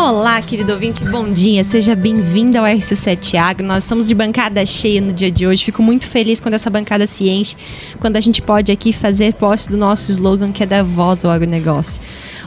[0.00, 3.66] Olá, querido ouvinte, bom dia, seja bem-vindo ao RC7 Agro.
[3.66, 5.64] Nós estamos de bancada cheia no dia de hoje.
[5.64, 7.56] Fico muito feliz quando essa bancada se enche,
[7.98, 11.32] quando a gente pode aqui fazer posse do nosso slogan que é da voz ao
[11.32, 12.00] agronegócio.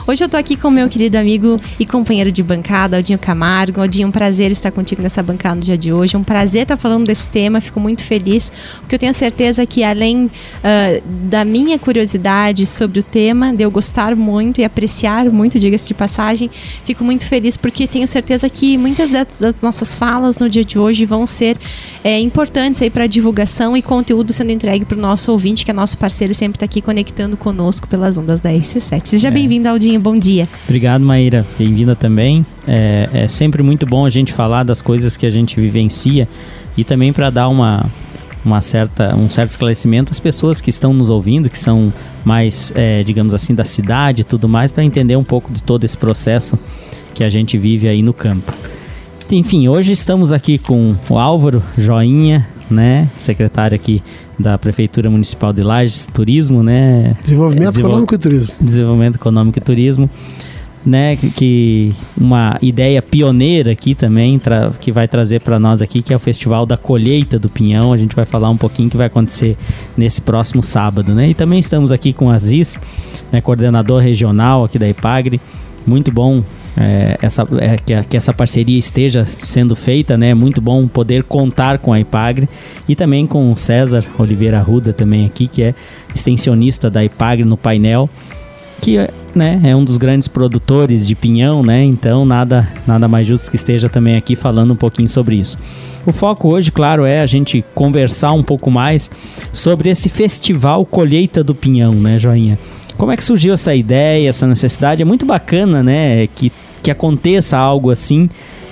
[0.04, 3.80] Hoje eu tô aqui com meu querido amigo e companheiro de bancada, Aldinho Camargo.
[3.80, 6.16] Aldinho, um prazer estar contigo nessa bancada no dia de hoje.
[6.16, 10.26] Um prazer estar falando desse tema, fico muito feliz, porque eu tenho certeza que além
[10.26, 15.86] uh, da minha curiosidade sobre o tema, de eu gostar muito e apreciar muito, diga-se
[15.86, 16.50] de passagem,
[16.84, 21.04] fico muito feliz porque tenho certeza que muitas das nossas falas no dia de hoje
[21.04, 21.56] vão ser
[22.02, 25.74] é, importantes aí para divulgação e conteúdo sendo entregue para o nosso ouvinte, que é
[25.74, 29.06] nosso parceiro, sempre está aqui conectando conosco pelas ondas da RC7.
[29.06, 29.30] Seja é.
[29.30, 30.48] bem-vindo, Aldinho bom dia.
[30.64, 31.46] Obrigado, Maíra.
[31.58, 32.44] Bem-vinda também.
[32.66, 36.28] É, é sempre muito bom a gente falar das coisas que a gente vivencia
[36.76, 37.86] e também para dar uma,
[38.44, 41.92] uma certa, um certo esclarecimento às pessoas que estão nos ouvindo, que são
[42.24, 45.84] mais, é, digamos assim, da cidade e tudo mais, para entender um pouco de todo
[45.84, 46.58] esse processo
[47.14, 48.52] que a gente vive aí no campo.
[49.30, 54.02] Enfim, hoje estamos aqui com o Álvaro Joinha, né, secretário aqui
[54.38, 57.16] da Prefeitura Municipal de Lages, Turismo, né?
[57.22, 57.90] Desenvolvimento Desenvol...
[57.90, 58.54] Econômico e Turismo.
[58.60, 60.10] Desenvolvimento Econômico e Turismo,
[60.84, 61.16] né?
[61.16, 64.72] Que, que uma ideia pioneira aqui também, tra...
[64.80, 67.92] que vai trazer para nós aqui, que é o Festival da Colheita do Pinhão.
[67.92, 69.56] A gente vai falar um pouquinho que vai acontecer
[69.96, 71.28] nesse próximo sábado, né?
[71.28, 72.80] E também estamos aqui com o Aziz,
[73.30, 75.40] né, coordenador regional aqui da IPAGRE.
[75.86, 76.42] Muito bom
[76.76, 80.30] é, essa, é, que, que, essa parceria esteja sendo feita, né?
[80.30, 82.48] É muito bom poder contar com a Ipagre
[82.88, 85.74] e também com o César Oliveira Arruda também aqui, que é
[86.14, 88.08] extensionista da Ipagre no painel,
[88.80, 88.96] que
[89.34, 91.84] né, é um dos grandes produtores de pinhão, né?
[91.84, 95.58] Então nada, nada mais justo que esteja também aqui falando um pouquinho sobre isso.
[96.06, 99.10] O foco hoje, claro, é a gente conversar um pouco mais
[99.52, 102.58] sobre esse festival Colheita do Pinhão, né, Joinha?
[103.02, 105.02] Como é que surgiu essa ideia, essa necessidade?
[105.02, 108.28] É muito bacana, né, que, que aconteça algo assim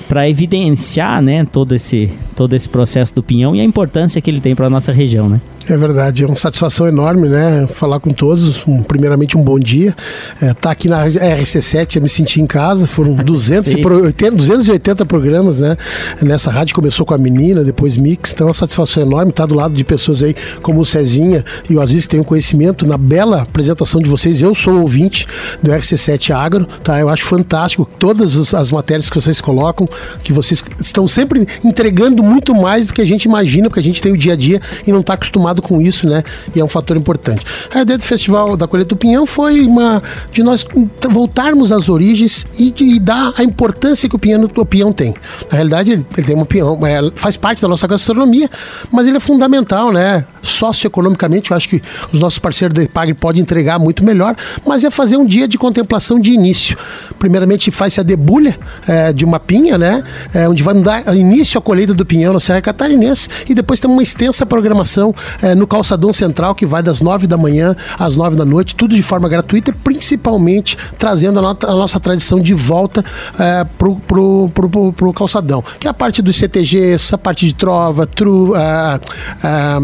[0.08, 4.40] para evidenciar, né, todo esse todo esse processo do pinhão e a importância que ele
[4.40, 5.42] tem para a nossa região, né?
[5.68, 7.68] É verdade, é uma satisfação enorme, né?
[7.70, 8.66] Falar com todos.
[8.66, 9.94] Um, primeiramente, um bom dia.
[10.40, 12.86] É, tá aqui na RC7, eu me senti em casa.
[12.86, 15.76] Foram 200 80, 280 programas, né?
[16.22, 18.32] Nessa rádio começou com a menina, depois Mix.
[18.32, 21.44] Então, é uma satisfação enorme estar tá do lado de pessoas aí como o Cezinha
[21.68, 24.40] e o Aziz, que tem um conhecimento na bela apresentação de vocês.
[24.40, 25.26] Eu sou ouvinte
[25.62, 26.98] do RC7 Agro, tá?
[26.98, 29.86] Eu acho fantástico todas as, as matérias que vocês colocam,
[30.24, 34.00] que vocês estão sempre entregando muito mais do que a gente imagina, porque a gente
[34.00, 36.22] tem o dia a dia e não está acostumado com isso, né?
[36.54, 37.44] E é um fator importante.
[37.74, 40.02] A ideia do Festival da Colheita do Pinhão foi uma
[40.32, 40.64] de nós
[41.10, 45.14] voltarmos às origens e de dar a importância que o pinhão, o pinhão tem.
[45.50, 48.48] Na realidade, ele, ele tem uma pinhão, é, faz parte da nossa gastronomia,
[48.92, 50.24] mas ele é fundamental, né?
[50.40, 54.90] Socioeconomicamente, eu acho que os nossos parceiros da IPAG podem entregar muito melhor, mas é
[54.90, 56.78] fazer um dia de contemplação de início.
[57.18, 60.02] Primeiramente, faz-se a debulha é, de uma pinha, né?
[60.32, 63.90] É, onde vai dar início à colheita do pinhão na Serra Catarinense e depois tem
[63.90, 68.36] uma extensa programação é, no calçadão central que vai das nove da manhã às nove
[68.36, 73.04] da noite, tudo de forma gratuita e principalmente trazendo a, a nossa tradição de volta
[73.38, 77.54] é, pro, pro, pro, pro, calçadão, que é a parte dos CTGs, a parte de
[77.54, 79.00] trova, tru, é,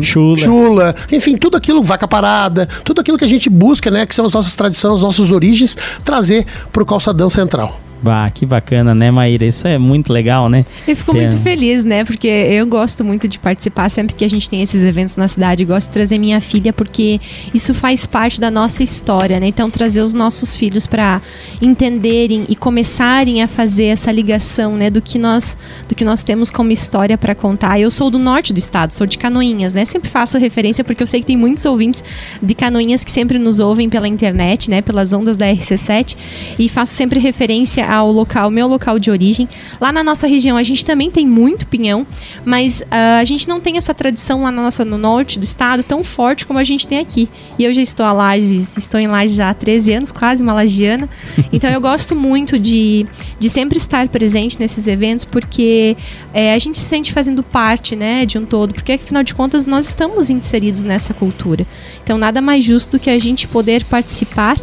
[0.02, 0.38] chula.
[0.38, 4.24] chula, enfim, tudo aquilo, vaca parada, tudo aquilo que a gente busca, né, que são
[4.24, 7.85] as nossas tradições, as nossas origens, trazer pro calçadão central.
[8.06, 9.44] Bah, que bacana, né, Maíra?
[9.44, 10.64] Isso é muito legal, né?
[10.86, 11.22] Eu fico Tem...
[11.22, 12.04] muito feliz, né?
[12.04, 15.64] Porque eu gosto muito de participar sempre que a gente tem esses eventos na cidade.
[15.64, 17.20] Eu gosto de trazer minha filha porque
[17.52, 19.48] isso faz parte da nossa história, né?
[19.48, 21.20] Então, trazer os nossos filhos para
[21.60, 25.58] entenderem e começarem a fazer essa ligação, né, do que nós,
[25.88, 27.80] do que nós temos como história para contar.
[27.80, 29.84] Eu sou do norte do estado, sou de Canoinhas, né?
[29.84, 32.04] Sempre faço referência porque eu sei que tem muitos ouvintes
[32.40, 36.16] de Canoinhas que sempre nos ouvem pela internet, né, pelas ondas da RC7,
[36.56, 39.48] e faço sempre referência ao local, meu local de origem.
[39.80, 42.06] Lá na nossa região a gente também tem muito pinhão,
[42.44, 45.82] mas uh, a gente não tem essa tradição lá na nossa, no norte do estado
[45.82, 47.28] tão forte como a gente tem aqui.
[47.58, 51.08] E eu já estou a Lages, estou em Lages há 13 anos, quase uma lagiana.
[51.52, 53.06] Então eu gosto muito de,
[53.38, 55.96] de sempre estar presente nesses eventos, porque
[56.34, 59.64] é, a gente se sente fazendo parte né, de um todo, porque afinal de contas
[59.64, 61.66] nós estamos inseridos nessa cultura.
[62.02, 64.56] Então nada mais justo do que a gente poder participar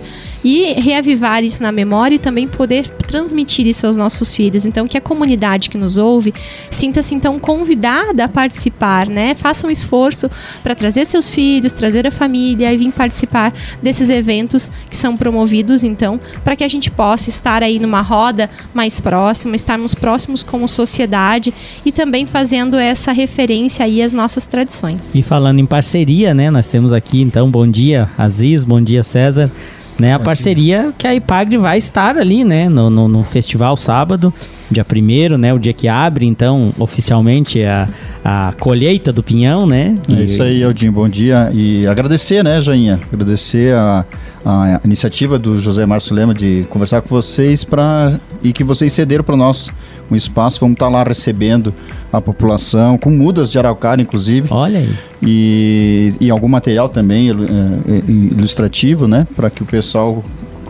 [0.44, 4.66] e reavivar isso na memória e também poder transmitir isso aos nossos filhos.
[4.66, 6.34] Então, que a comunidade que nos ouve
[6.69, 9.34] sinta-se então convidada a participar, né?
[9.36, 10.30] Faça um esforço
[10.62, 15.84] para trazer seus filhos, trazer a família e vir participar desses eventos que são promovidos,
[15.84, 20.68] então, para que a gente possa estar aí numa roda mais próxima, estarmos próximos como
[20.68, 21.54] sociedade
[21.86, 25.16] e também fazendo essa referência aí às nossas tradições.
[25.16, 26.50] E falando em parceria, né?
[26.50, 29.51] Nós temos aqui, então, bom dia, Aziz, bom dia, César
[30.00, 30.13] né?
[30.13, 32.69] A parceria que a Ipagre vai estar ali, né?
[32.69, 34.34] No, no, no festival sábado,
[34.73, 35.53] dia primeiro, né?
[35.53, 37.87] O dia que abre, então, oficialmente a,
[38.23, 39.95] a colheita do pinhão, né?
[40.09, 41.49] É isso aí, Aldinho, bom dia.
[41.53, 42.99] E agradecer, né, Joinha?
[43.11, 44.05] Agradecer a,
[44.45, 49.23] a iniciativa do José Márcio Lema de conversar com vocês pra, e que vocês cederam
[49.23, 49.69] para nós
[50.11, 50.59] um espaço.
[50.59, 51.73] Vamos estar tá lá recebendo
[52.11, 54.47] a população, com mudas de araucária, inclusive.
[54.51, 54.93] Olha aí.
[55.21, 59.27] E, e algum material também é, é, ilustrativo, né?
[59.35, 60.23] Para que o pessoal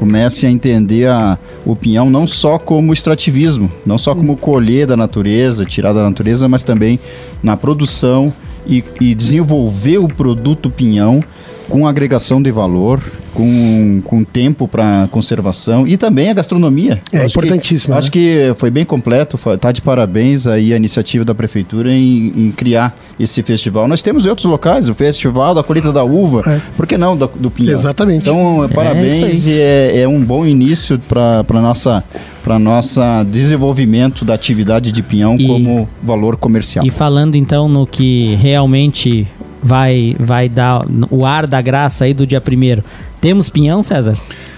[0.04, 4.98] comece a entender a, o pinhão não só como extrativismo, não só como colher da
[4.98, 7.00] natureza, tirar da natureza, mas também
[7.42, 8.34] na produção
[8.68, 11.24] e, e desenvolver o produto pinhão
[11.70, 13.02] com agregação de valor,
[13.34, 17.02] com, com tempo para conservação e também a gastronomia.
[17.12, 17.88] É acho importantíssimo.
[17.88, 17.98] Que, né?
[17.98, 22.52] Acho que foi bem completo, está de parabéns aí a iniciativa da prefeitura em, em,
[22.52, 23.88] criar esse festival.
[23.88, 26.62] Nós temos outros locais, o Festival da Colheita da Uva, é.
[26.76, 27.74] por que não do, do Pinhão?
[27.74, 28.22] Exatamente.
[28.22, 32.04] Então, é parabéns e é, é, um bom início para nossa
[32.44, 36.86] para nossa desenvolvimento da atividade de pinhão e, como valor comercial.
[36.86, 39.26] E falando então no que realmente
[39.64, 42.84] vai vai dar o ar da graça aí do dia primeiro.
[43.22, 44.18] Temos pinhão, César?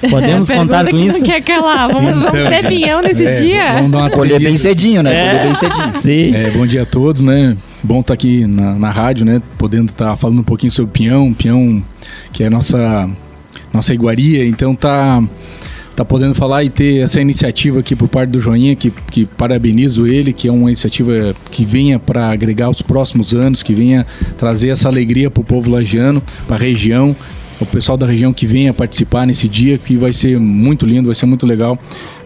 [0.10, 1.20] Podemos contar com isso?
[1.20, 1.88] Não quer calar.
[1.92, 3.74] Vamos, então, vamos ter pinhão nesse é, dia.
[3.76, 5.14] Vamos dar uma colher bem cedinho, né?
[5.14, 5.28] É.
[5.28, 5.92] Colher bem cedinho.
[5.96, 6.36] Sim.
[6.36, 7.56] É, bom dia a todos, né?
[7.84, 9.42] Bom estar tá aqui na, na rádio, né?
[9.58, 11.84] Podendo estar tá falando um pouquinho sobre pinhão, pinhão
[12.34, 13.08] que é a nossa
[13.72, 14.48] nossa iguaria.
[14.48, 15.22] Então tá
[15.96, 20.06] tá podendo falar e ter essa iniciativa aqui por parte do Joinha, que, que parabenizo
[20.06, 24.06] ele, que é uma iniciativa que venha para agregar os próximos anos, que venha
[24.38, 27.16] trazer essa alegria para o povo lagiano, para a região,
[27.60, 31.16] o pessoal da região que venha participar nesse dia, que vai ser muito lindo, vai
[31.16, 31.80] ser muito legal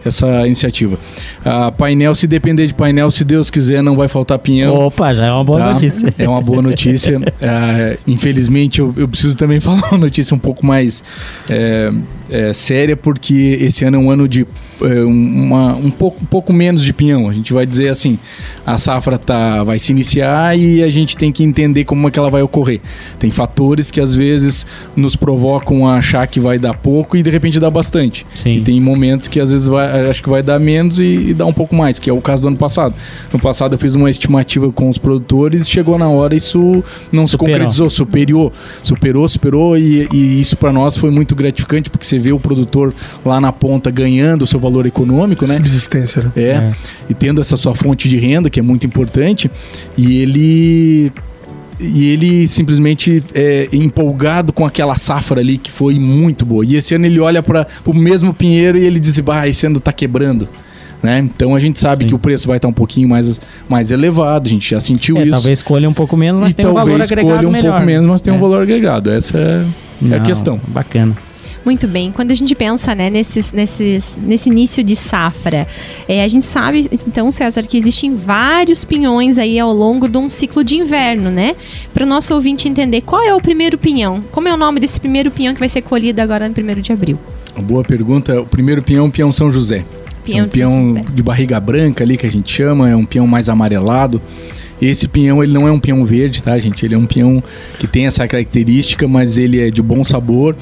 [0.04, 0.98] essa iniciativa.
[1.44, 4.74] A painel, se depender de painel, se Deus quiser, não vai faltar pinhão.
[4.74, 5.72] Opa, já é uma boa tá?
[5.72, 6.14] notícia.
[6.18, 7.20] É uma boa notícia.
[7.40, 11.04] é, infelizmente, eu, eu, preciso também falar uma notícia um pouco mais
[11.48, 11.92] é,
[12.30, 14.46] é, séria, porque esse ano é um ano de
[14.82, 17.28] é, uma, um, pouco, um pouco menos de pinhão.
[17.28, 18.18] A gente vai dizer assim,
[18.64, 22.18] a safra tá, vai se iniciar e a gente tem que entender como é que
[22.18, 22.80] ela vai ocorrer.
[23.18, 24.66] Tem fatores que às vezes
[24.96, 28.24] nos provocam a achar que vai dar pouco e de repente dá bastante.
[28.34, 28.56] Sim.
[28.56, 31.46] E tem momentos que às vezes vai, acho que vai dar menos e, e dar
[31.46, 32.94] um pouco mais, que é o caso do ano passado.
[33.32, 36.58] No passado eu fiz uma estimativa com os produtores, chegou na hora isso
[37.12, 37.26] não Superou.
[37.26, 42.19] se concretizou, superior, superou, superou e, e isso para nós foi muito gratificante porque você
[42.20, 42.94] vê o produtor
[43.24, 45.54] lá na ponta ganhando o seu valor econômico, né?
[45.54, 46.32] Subsistência, né?
[46.36, 46.72] É, é.
[47.08, 49.50] E tendo essa sua fonte de renda, que é muito importante,
[49.96, 51.12] e ele
[51.82, 56.64] e ele simplesmente é empolgado com aquela safra ali que foi muito boa.
[56.64, 59.80] E esse ano ele olha para o mesmo pinheiro e ele diz: "Bah, esse ano
[59.80, 60.48] tá quebrando".
[61.02, 61.18] Né?
[61.20, 62.08] Então a gente sabe Sim.
[62.08, 65.22] que o preço vai estar um pouquinho mais, mais elevado, a gente já sentiu é,
[65.22, 65.30] isso.
[65.30, 67.70] Talvez escolha um pouco menos, mas e tem um valor agregado escolha um melhor.
[67.72, 68.36] pouco menos, mas tem é.
[68.36, 69.10] um valor agregado.
[69.10, 69.64] Essa é,
[70.00, 70.60] Não, é a questão.
[70.68, 71.16] Bacana.
[71.64, 72.10] Muito bem.
[72.10, 75.66] Quando a gente pensa né, nesses, nesses, nesse início de safra,
[76.08, 80.30] é, a gente sabe, então, César, que existem vários pinhões aí ao longo de um
[80.30, 81.54] ciclo de inverno, né?
[81.92, 84.20] Para o nosso ouvinte entender qual é o primeiro pinhão.
[84.32, 86.92] Como é o nome desse primeiro pinhão que vai ser colhido agora no primeiro de
[86.92, 87.18] abril?
[87.54, 88.40] Uma boa pergunta.
[88.40, 89.84] O primeiro pinhão é o pinhão São José.
[90.24, 93.26] Pinhão é um pinhão de barriga branca ali que a gente chama, é um pinhão
[93.26, 94.20] mais amarelado.
[94.80, 96.86] Esse pinhão ele não é um pinhão verde, tá, gente?
[96.86, 97.42] Ele é um pinhão
[97.78, 100.56] que tem essa característica, mas ele é de bom sabor.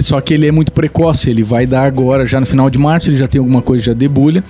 [0.00, 3.10] Só que ele é muito precoce, ele vai dar agora, já no final de março,
[3.10, 4.42] ele já tem alguma coisa, já debulha.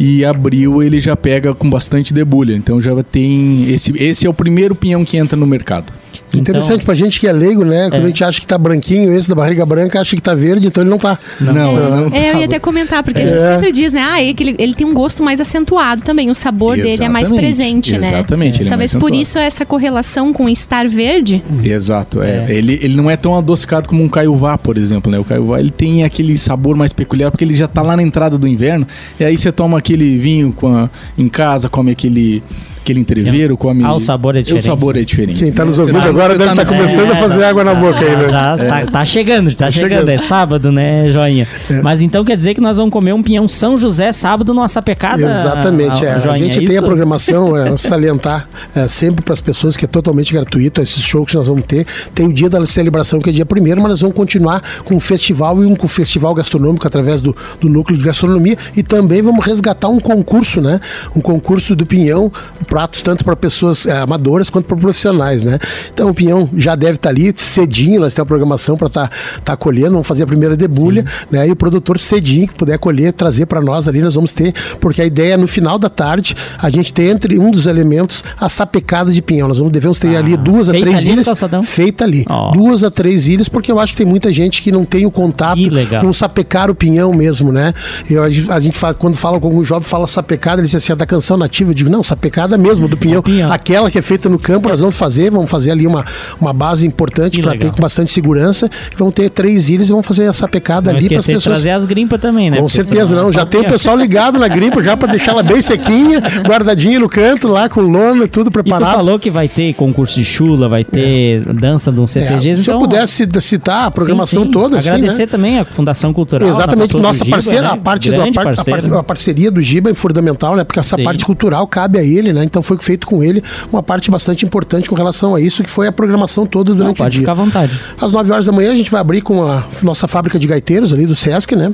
[0.00, 2.54] E abril ele já pega com bastante debulha.
[2.54, 3.70] Então já tem.
[3.70, 5.92] Esse, esse é o primeiro pinhão que entra no mercado.
[6.34, 7.90] Interessante então, pra gente que é leigo, né?
[7.90, 8.04] Quando é.
[8.04, 10.82] a gente acha que tá branquinho, esse da barriga branca acha que tá verde, então
[10.82, 11.18] ele não tá.
[11.40, 11.90] Não, não, é.
[11.90, 13.54] não, é, eu ia até comentar, porque a gente é.
[13.54, 14.00] sempre diz, né?
[14.02, 16.98] Ah, ele, ele tem um gosto mais acentuado também, o sabor Exatamente.
[16.98, 18.08] dele é mais presente, né?
[18.08, 18.62] Exatamente.
[18.62, 18.68] É.
[18.68, 21.42] Talvez por isso essa correlação com estar verde.
[21.64, 22.46] Exato, é.
[22.48, 25.18] Ele, ele não é tão adocicado como um caiuvá, por exemplo, né?
[25.18, 28.38] O caiuvá, ele tem aquele sabor mais peculiar, porque ele já tá lá na entrada
[28.38, 28.86] do inverno,
[29.18, 32.42] e aí você toma aquele vinho com a, em casa, come aquele
[32.82, 33.84] aquele entreveiro, come.
[33.84, 34.66] Ah, o sabor é diferente.
[34.66, 35.38] O sabor é diferente.
[35.38, 37.74] Quem está nos ouvindo tá, agora deve estar tá começando é, a fazer água na
[37.74, 38.28] boca aí, né?
[38.28, 39.90] Tá, tá, tá chegando, tá, tá chegando.
[39.90, 40.08] chegando.
[40.10, 41.46] É sábado, né, joinha?
[41.70, 41.80] É.
[41.80, 45.22] Mas então quer dizer que nós vamos comer um pinhão São José sábado numa sapecada?
[45.22, 46.04] Exatamente.
[46.04, 46.30] A, a, é.
[46.30, 49.88] a gente é tem a programação, é, salientar é, sempre para as pessoas que é
[49.88, 51.86] totalmente gratuito, esses shows que nós vamos ter.
[52.14, 55.00] Tem o dia da celebração, que é dia primeiro, mas nós vamos continuar com um
[55.00, 59.88] festival e um festival gastronômico através do, do núcleo de gastronomia e também vamos resgatar
[59.88, 60.80] um concurso, né?
[61.14, 62.32] Um concurso do pinhão
[62.72, 65.58] pratos tanto para pessoas é, amadoras quanto para profissionais, né?
[65.92, 69.08] Então o pinhão já deve estar tá ali cedinho, nós temos a programação para estar
[69.08, 71.26] tá, tá colhendo, vamos fazer a primeira debulha, Sim.
[71.36, 71.48] né?
[71.48, 75.02] E o produtor cedinho que puder colher, trazer para nós ali, nós vamos ter, porque
[75.02, 78.48] a ideia é no final da tarde a gente ter entre um dos elementos a
[78.48, 79.48] sapecada de pinhão.
[79.48, 81.28] Nós vamos devemos ter ah, ali duas a três ilhas
[81.62, 82.56] feita ali, Nossa.
[82.56, 85.10] duas a três ilhas, porque eu acho que tem muita gente que não tem o
[85.10, 85.60] contato
[86.00, 87.74] com sapecar o pinhão mesmo, né?
[88.10, 90.96] Eu, a gente fala, quando fala com um jovem fala sapecada, ele diz assim, é
[90.96, 93.52] da canção nativa, eu digo, não, sapecada mesmo do pinhão, pinhão.
[93.52, 96.04] aquela que é feita no campo, nós vamos fazer, vamos fazer ali uma,
[96.40, 100.24] uma base importante para ter com bastante segurança, vamos ter três ilhas e vamos fazer
[100.24, 101.44] essa sapecada não ali para as pessoas.
[101.44, 102.56] trazer as grimpas também, né?
[102.56, 105.42] Com porque certeza, não, já tem o pessoal ligado na grimpa já para deixar ela
[105.42, 108.90] bem sequinha, guardadinha no canto lá com lona, tudo preparado.
[108.90, 111.52] E tu falou que vai ter concurso de chula, vai ter é.
[111.52, 112.50] dança de um CTG.
[112.50, 114.52] É, se então, eu pudesse citar a programação sim, sim.
[114.52, 115.26] toda, agradecer assim, né?
[115.26, 116.48] também a Fundação Cultural.
[116.48, 117.68] Exatamente, nossa parceira, né?
[117.68, 120.64] a parte do, a, par, a, parceria do Giba é fundamental, né?
[120.64, 122.44] Porque essa parte cultural cabe a ele, né?
[122.52, 123.42] Então foi feito com ele
[123.72, 127.06] uma parte bastante importante com relação a isso, que foi a programação toda durante Não,
[127.06, 127.20] o dia.
[127.20, 127.80] Pode ficar à vontade.
[127.98, 130.92] Às 9 horas da manhã a gente vai abrir com a nossa fábrica de gaiteiros
[130.92, 131.72] ali do Sesc, né?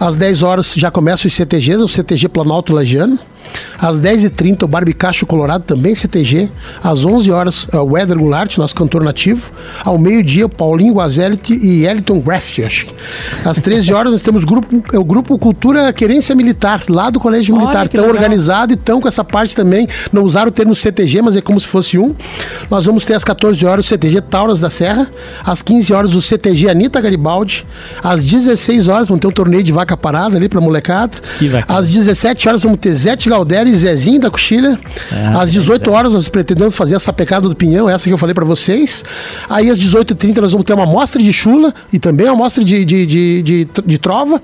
[0.00, 3.18] Às 10 horas já começa os CTGs, o CTG Planalto Lagiano.
[3.78, 6.48] Às 10h30, o Barbicacho Colorado, também CTG.
[6.82, 9.50] Às 11 horas, é o Éder Goulart, nosso cantor nativo.
[9.84, 12.86] Ao meio-dia, o Paulinho Guazelli e Eliton Graft, acho.
[13.44, 17.54] Às 13 horas, nós temos grupo, é o Grupo Cultura Querência Militar, lá do Colégio
[17.54, 17.88] Olha, Militar.
[17.88, 19.88] Tão organizado e tão com essa parte também.
[20.12, 22.14] Não usaram o termo CTG, mas é como se fosse um.
[22.70, 25.08] Nós vamos ter às 14 horas o CTG Tauras da Serra.
[25.44, 27.66] Às 15 horas, o CTG Anitta Garibaldi.
[28.02, 31.18] Às 16 horas, vamos ter um torneio de vaca parada ali pra molecada.
[31.68, 34.78] Às 17 horas, vamos ter Zete Galdério e Zezinho da Coxilha.
[35.12, 38.34] É, às 18 horas nós pretendemos fazer essa pecada do pinhão, essa que eu falei
[38.34, 39.04] para vocês.
[39.48, 42.84] Aí às 18h30 nós vamos ter uma amostra de chula e também uma amostra de,
[42.84, 44.40] de, de, de, de trova.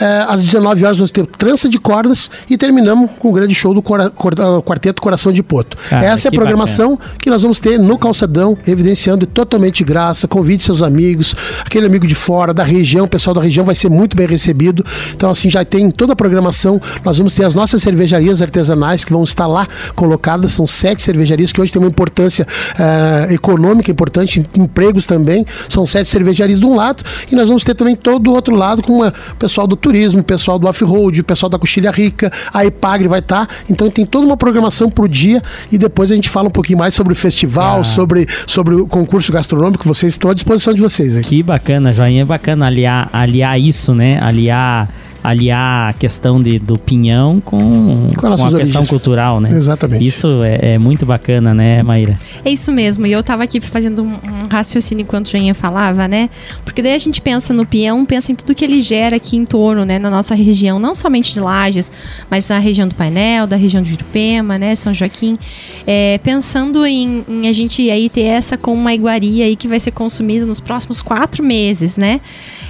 [0.00, 3.74] É, às 19 horas nós temos trança de cordas e terminamos com o grande show
[3.74, 5.76] do cora, cor, uh, Quarteto Coração de Poto.
[5.90, 7.14] Ah, Essa é a programação bacana.
[7.18, 10.26] que nós vamos ter no Calçadão, evidenciando totalmente de graça.
[10.26, 13.90] Convide seus amigos, aquele amigo de fora, da região, o pessoal da região vai ser
[13.90, 14.84] muito bem recebido.
[15.14, 16.80] Então, assim, já tem toda a programação.
[17.04, 20.52] Nós vamos ter as nossas cervejarias artesanais que vão estar lá colocadas.
[20.52, 25.44] São sete cervejarias que hoje têm uma importância uh, econômica importante, empregos também.
[25.68, 28.82] São sete cervejarias de um lado e nós vamos ter também todo o outro lado
[28.82, 29.89] com o pessoal do turismo,
[30.20, 33.46] o pessoal do off-road, o pessoal da Coxilha Rica, a Epagre vai estar.
[33.46, 33.54] Tá.
[33.68, 36.94] Então tem toda uma programação pro dia e depois a gente fala um pouquinho mais
[36.94, 37.84] sobre o festival, ah.
[37.84, 39.86] sobre, sobre o concurso gastronômico.
[39.86, 41.16] Vocês estão à disposição de vocês.
[41.16, 41.28] Aqui.
[41.28, 42.22] Que bacana, Joinha.
[42.22, 44.18] É bacana aliar, aliar isso, né?
[44.22, 44.88] Aliar
[45.22, 49.50] aliar a questão de, do pinhão com, com, com a questão cultural, né?
[49.50, 50.06] Exatamente.
[50.06, 52.18] Isso é, é, muito bacana, né, Maíra?
[52.44, 53.06] É isso mesmo.
[53.06, 56.30] E eu estava aqui fazendo um, um, raciocínio enquanto o Joinha falava, né?
[56.64, 59.44] Porque daí a gente pensa no pinhão, pensa em tudo que ele gera aqui em
[59.44, 59.98] torno, né?
[59.98, 61.92] Na nossa região, não somente de Lages,
[62.30, 64.74] mas na região do Painel, da região de Urupema, né?
[64.74, 65.38] São Joaquim.
[65.86, 69.78] É, pensando em, em, a gente aí ter essa como uma iguaria aí que vai
[69.78, 72.20] ser consumida nos próximos quatro meses, né?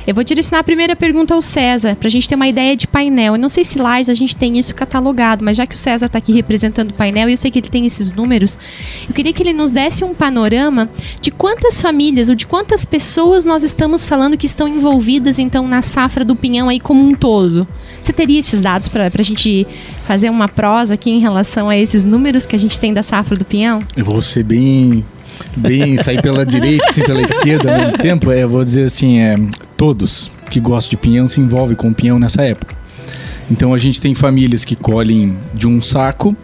[0.07, 2.87] Eu vou direcionar a primeira pergunta ao César, para a gente ter uma ideia de
[2.87, 3.35] painel.
[3.35, 6.07] Eu não sei se lá a gente tem isso catalogado, mas já que o César
[6.07, 8.59] está aqui representando o painel e eu sei que ele tem esses números,
[9.09, 10.89] eu queria que ele nos desse um panorama
[11.21, 15.83] de quantas famílias ou de quantas pessoas nós estamos falando que estão envolvidas então na
[15.83, 17.69] safra do pinhão aí como um todo.
[18.01, 19.67] Você teria esses dados para a gente
[20.05, 23.37] fazer uma prosa aqui em relação a esses números que a gente tem da safra
[23.37, 23.81] do pinhão?
[23.97, 25.05] Eu vou ser bem
[25.57, 29.19] bem sair pela direita e assim, pela esquerda ao mesmo tempo, é, vou dizer assim,
[29.19, 29.37] é,
[29.77, 32.75] todos que gostam de pinhão se envolvem com pinhão nessa época.
[33.51, 36.37] Então a gente tem famílias que colhem de um saco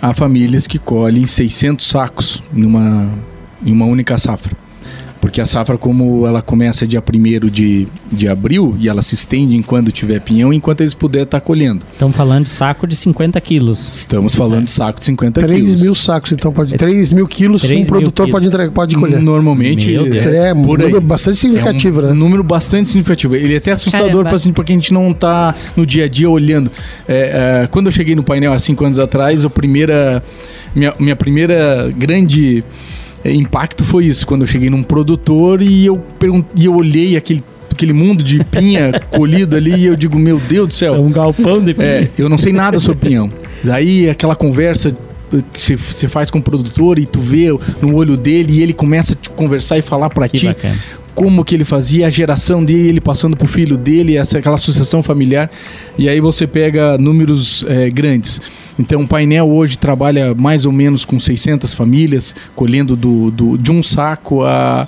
[0.00, 3.10] a famílias que colhem 600 sacos numa,
[3.64, 4.56] em uma única safra.
[5.20, 9.56] Porque a safra, como ela começa dia 1 de, de abril e ela se estende
[9.56, 11.84] enquanto tiver pinhão, enquanto eles puderem estar tá colhendo.
[11.92, 13.98] Estamos falando de saco de 50 quilos.
[13.98, 15.70] Estamos falando de saco de 50 3 quilos.
[15.72, 16.76] 3 mil sacos, então pode.
[16.76, 18.32] 3 mil quilos 3 um produtor quilos.
[18.32, 19.20] pode, entregar, pode colher.
[19.20, 19.94] Normalmente.
[19.94, 22.12] É, é um número bastante significativo, é um, né?
[22.12, 23.34] Um número bastante significativo.
[23.34, 26.30] Ele é até assustador para assim, porque a gente não está no dia a dia
[26.30, 26.70] olhando.
[27.08, 30.22] É, é, quando eu cheguei no painel há 5 anos atrás, a primeira.
[30.74, 32.62] Minha, minha primeira grande é,
[33.24, 36.02] impacto foi isso, quando eu cheguei num produtor e eu,
[36.56, 40.68] e eu olhei aquele aquele mundo de pinha colhido ali e eu digo, meu Deus
[40.68, 40.96] do céu.
[40.96, 41.86] É um galpão de pinha.
[41.86, 43.30] É, eu não sei nada sobre pinhão.
[43.62, 44.94] Daí aquela conversa
[45.52, 47.48] que você faz com o produtor e tu vê
[47.80, 50.76] no olho dele e ele começa a te conversar e falar para ti bacana.
[51.14, 55.02] como que ele fazia, a geração dele, ele passando pro filho dele, essa aquela sucessão
[55.02, 55.50] familiar.
[55.98, 58.40] E aí você pega números é, grandes.
[58.78, 63.72] Então, o painel hoje trabalha mais ou menos com 600 famílias, colhendo do, do de
[63.72, 64.86] um saco a,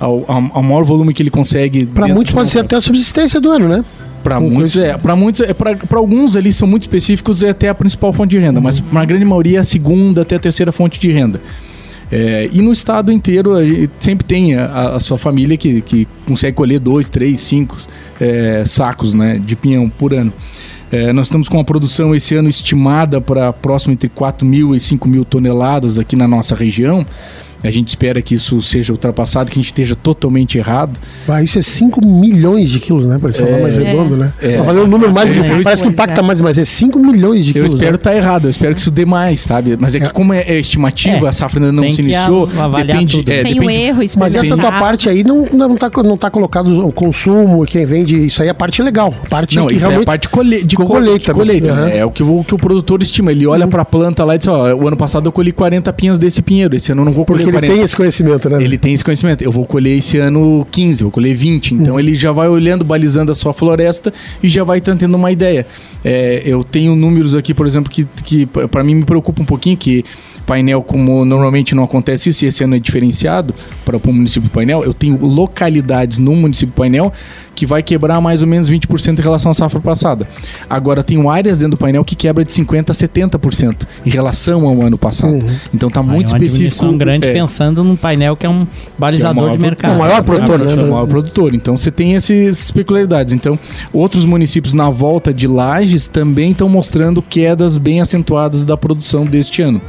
[0.00, 1.84] ao, ao, maior volume que ele consegue.
[1.86, 3.84] Para muitos pode ser até a subsistência do ano, né?
[4.22, 7.50] Para Com muitos, coisa- é, para muitos, é, para alguns ali são muito específicos, é
[7.50, 10.36] até a principal fonte de renda, mas para a grande maioria é a segunda até
[10.36, 11.40] a terceira fonte de renda.
[12.10, 13.52] É, e no estado inteiro
[13.98, 17.76] sempre tem a, a sua família que, que consegue colher dois, três, cinco
[18.20, 20.32] é, sacos né, de pinhão por ano.
[20.90, 24.78] É, nós estamos com uma produção esse ano estimada para próximo entre 4 mil e
[24.78, 27.04] 5 mil toneladas aqui na nossa região.
[27.66, 30.98] A gente espera que isso seja ultrapassado, que a gente esteja totalmente errado.
[31.28, 33.18] Ah, isso é 5 milhões de quilos, né?
[33.18, 34.32] Para falar mais redondo, né?
[34.40, 34.54] É.
[34.56, 35.36] Pra fazer um número mais.
[35.36, 36.24] É, parece que impacta é.
[36.24, 37.72] mais, mas é 5 milhões de Eu quilos.
[37.74, 37.96] espero né?
[37.96, 39.76] estar errado, eu espero que isso dê mais, sabe?
[39.78, 42.46] Mas é que como é, é estimativa, É, a safra ainda não tem se iniciou,
[42.46, 43.30] depende, tudo.
[43.30, 46.86] é, Tem depende- erro, Mas essa tua parte aí não, não, tá, não tá colocado
[46.86, 49.14] o consumo, quem vende, isso aí é a parte legal.
[49.24, 51.84] A parte Não, que isso é a parte de, colhe, de, colheita, de colheita, né?
[51.86, 51.98] né?
[51.98, 53.30] É o que, o que o produtor estima.
[53.32, 53.52] Ele Uhum.
[53.52, 56.42] olha pra planta lá e diz, ó, o ano passado eu colhi 40 pinhas desse
[56.42, 57.74] pinheiro, esse ano eu não vou colher Porque ele 40.
[57.74, 58.62] tem esse conhecimento, né?
[58.62, 59.42] Ele tem esse conhecimento.
[59.42, 61.74] Eu vou colher esse ano 15, vou colher 20.
[61.74, 62.00] Então Uhum.
[62.00, 65.66] ele já vai olhando, balizando a sua floresta e já vai tendo uma ideia.
[66.04, 69.76] É, eu tenho números aqui, por exemplo, que, que para mim me preocupa um pouquinho,
[69.76, 70.04] que
[70.46, 73.52] painel, como normalmente não acontece isso, e esse ano é diferenciado
[73.84, 77.12] para o município painel, eu tenho localidades no município painel
[77.56, 80.28] que vai quebrar mais ou menos 20% em relação à safra passada.
[80.68, 84.82] Agora, tem áreas dentro do painel que quebra de 50% a 70% em relação ao
[84.82, 85.32] ano passado.
[85.32, 85.56] Uhum.
[85.74, 86.92] Então tá muito é uma específico.
[86.92, 88.66] grande é, pensando num painel que é um
[88.98, 89.92] balizador maior de mercado.
[89.92, 90.72] é o maior produtor, né?
[90.72, 91.54] é o maior produtor.
[91.54, 93.32] Então você tem esses peculiaridades.
[93.32, 93.58] Então,
[93.92, 99.62] outros municípios na volta de Lages também estão mostrando quedas bem acentuadas da produção deste
[99.62, 99.80] ano.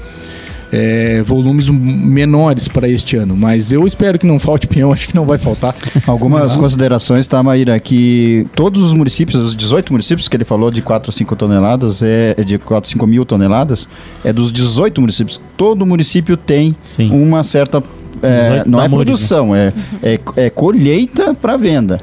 [0.71, 5.15] É, volumes menores para este ano, mas eu espero que não falte pinhão, acho que
[5.15, 5.75] não vai faltar.
[6.05, 7.79] Algumas considerações, tá, Maíra?
[7.79, 12.03] Que todos os municípios, os 18 municípios que ele falou de 4 a 5 toneladas,
[12.03, 13.87] é, é de 4 a 5 mil toneladas,
[14.23, 15.41] é dos 18 municípios.
[15.55, 17.11] Todo município tem Sim.
[17.11, 17.81] uma certa.
[18.21, 22.01] é, 18 não é produção, é, é, é colheita para venda.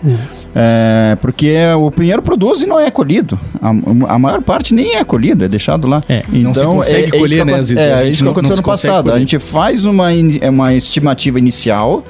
[0.57, 3.39] É, porque o pinheiro produz e não é colhido.
[3.61, 3.71] A,
[4.15, 6.01] a maior parte nem é colhido, é deixado lá.
[6.09, 6.23] É.
[6.29, 7.81] Não se Então, consegue é, é colher, isso que né.
[7.81, 9.09] A É, isso que não- aconteceu não no passado.
[9.09, 9.19] A colher.
[9.21, 12.05] gente faz uma, é uma estimativa inicial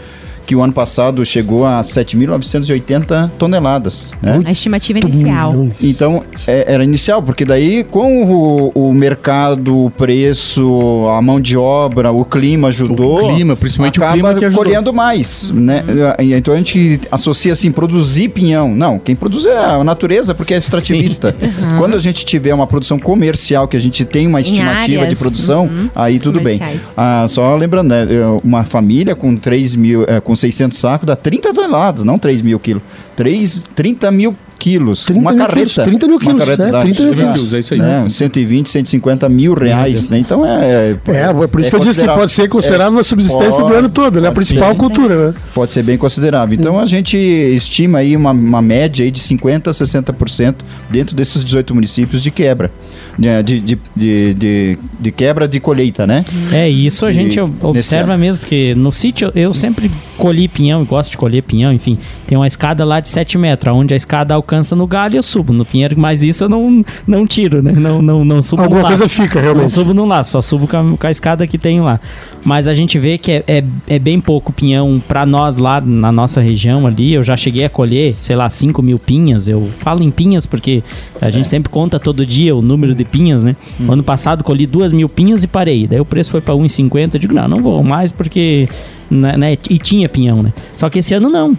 [0.46, 4.12] que o ano passado chegou a 7.980 toneladas.
[4.20, 4.42] Né?
[4.44, 5.68] A estimativa inicial.
[5.82, 11.56] Então, é- era inicial, porque daí com o, o mercado, o preço, a mão de
[11.56, 13.24] obra, o clima ajudou.
[13.30, 14.64] O clima, principalmente o acaba clima que ajudou.
[14.64, 15.82] colhendo mais, né?
[16.20, 18.74] E Então a gente associa assim, produzir pinhão.
[18.74, 21.34] Não, quem produz é a natureza, porque é extrativista.
[21.78, 25.16] Quando a gente tiver uma produção comercial, que a gente tem uma estimativa áreas, de
[25.16, 26.60] produção, uhum, aí tudo bem.
[26.96, 28.06] Ah, só lembrando, né?
[28.42, 32.58] Uma família com 3 mil, eh, com 600 sacos dá 30 toneladas, não 3 mil
[32.58, 32.82] quilos.
[33.16, 35.04] 3, 30 mil quilos.
[35.04, 35.56] 30 uma mil carreta.
[35.60, 36.72] quilos, 30 mil quilos, carreta né?
[36.72, 37.80] dá- 30 mil quilos, é isso aí.
[37.80, 38.06] né?
[38.08, 40.18] 120, 150 mil reais, né?
[40.18, 40.96] Então é...
[41.06, 43.78] É, é por isso que eu disse que pode ser considerável a subsistência pode- do
[43.78, 44.28] ano todo, né?
[44.28, 44.78] A principal ser.
[44.78, 45.34] cultura, né?
[45.54, 46.58] Pode ser bem considerável.
[46.58, 50.54] Então a gente estima aí uma, uma média aí de 50% a 60%
[50.90, 52.70] dentro desses 18 municípios de quebra.
[53.18, 56.24] né, De, de, de, de, de quebra de colheita, né?
[56.52, 61.10] É, isso a gente observa mesmo, porque no sítio eu sempre colhi pinhão e gosto
[61.12, 61.98] de colher pinhão, enfim.
[62.26, 65.52] Tem uma escada lá de 7 metros, onde a escada alcança no galho eu subo.
[65.52, 67.72] No pinheiro, mas isso eu não, não tiro, né?
[67.72, 69.14] Não, não, não subo Alguma no coisa laço.
[69.22, 69.70] fica, Não realmente.
[69.72, 72.00] subo no laço, só subo com a, com a escada que tem lá.
[72.44, 76.10] Mas a gente vê que é, é, é bem pouco pinhão pra nós lá na
[76.12, 77.12] nossa região ali.
[77.14, 79.48] Eu já cheguei a colher, sei lá, 5 mil pinhas.
[79.48, 80.82] Eu falo em pinhas porque
[81.20, 83.56] a gente sempre conta todo dia o número de pinhas, né?
[83.88, 85.86] Ano passado colhi 2 mil pinhas e parei.
[85.86, 87.14] Daí o preço foi pra 1,50.
[87.14, 88.68] Eu digo, não, não vou mais porque.
[89.10, 90.52] Né, né, e tinha pinhão, né?
[90.76, 91.56] Só que esse ano não.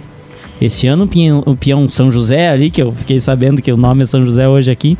[0.60, 1.08] Esse ano
[1.46, 4.48] o pinhão, São José ali, que eu fiquei sabendo que o nome é São José
[4.48, 4.98] hoje aqui,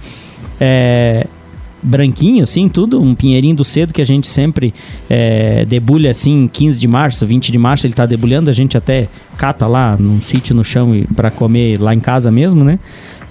[0.60, 1.28] é
[1.86, 4.74] branquinho, assim, tudo, um pinheirinho do cedo que a gente sempre
[5.08, 9.08] é, debulha assim, 15 de março, 20 de março ele tá debulhando, a gente até
[9.38, 12.80] cata lá num sítio no chão pra comer lá em casa mesmo, né?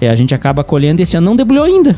[0.01, 1.97] É, a gente acaba colhendo esse ano não debulhou ainda.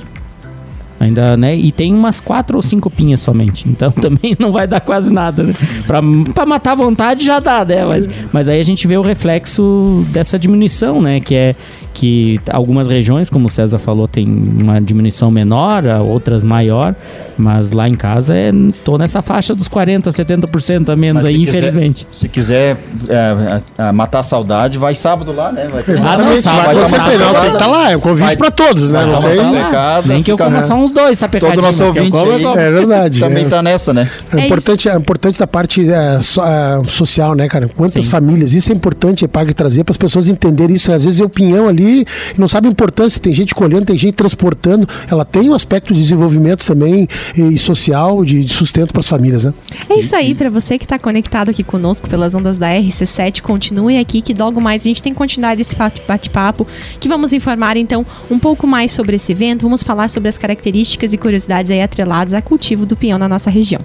[0.99, 1.55] Ainda, né?
[1.55, 3.69] E tem umas quatro ou cinco pinhas somente.
[3.69, 5.55] Então também não vai dar quase nada, né?
[5.87, 6.01] Pra,
[6.33, 7.85] pra matar a vontade já dá, né?
[7.85, 11.21] Mas, mas aí a gente vê o reflexo dessa diminuição, né?
[11.21, 11.55] Que é
[11.97, 16.95] que algumas regiões, como o César falou, tem uma diminuição menor, a outras maior.
[17.39, 18.51] Mas lá em casa é,
[18.83, 22.07] tô nessa faixa dos 40%, 70% a menos Mas aí, se quiser- infelizmente.
[22.13, 22.77] Se quiser
[23.09, 25.69] é, é, matar a saudade, vai sábado lá, né?
[25.71, 28.91] Vai ter Exatamente, sábado, vai não, tem que estar lá, é um convite pra todos,
[28.91, 29.05] né?
[29.05, 29.37] Não tem...
[29.37, 29.57] salve.
[29.57, 31.57] Pecado, Nem que eu coma só uns dois sapecadinhos.
[31.57, 32.45] Todo nosso ouvinte como, aí-.
[32.67, 33.21] É verdade.
[33.21, 33.49] Também é.
[33.49, 34.09] tá nessa, né?
[34.33, 37.69] É É importante, é importante da parte é, so- é, social, né, cara?
[37.69, 38.11] Quantas Sim.
[38.11, 40.91] famílias, isso é importante, é para trazer para as pessoas entenderem isso.
[40.93, 43.21] Às vezes é o pinhão ali, ali e não sabe a importância.
[43.21, 44.89] Tem gente colhendo, tem gente transportando.
[45.11, 49.45] Ela tem um aspecto de desenvolvimento também e social, de, de sustento para as famílias,
[49.45, 49.55] né?
[49.89, 53.99] É isso aí, para você que está conectado aqui conosco pelas ondas da RC7, continue
[53.99, 56.67] aqui que logo mais a gente tem continuidade desse bate-papo,
[56.99, 61.13] que vamos informar então um pouco mais sobre esse evento, vamos falar sobre as características
[61.13, 63.81] e curiosidades aí atreladas a cultivo do pinhão na nossa região.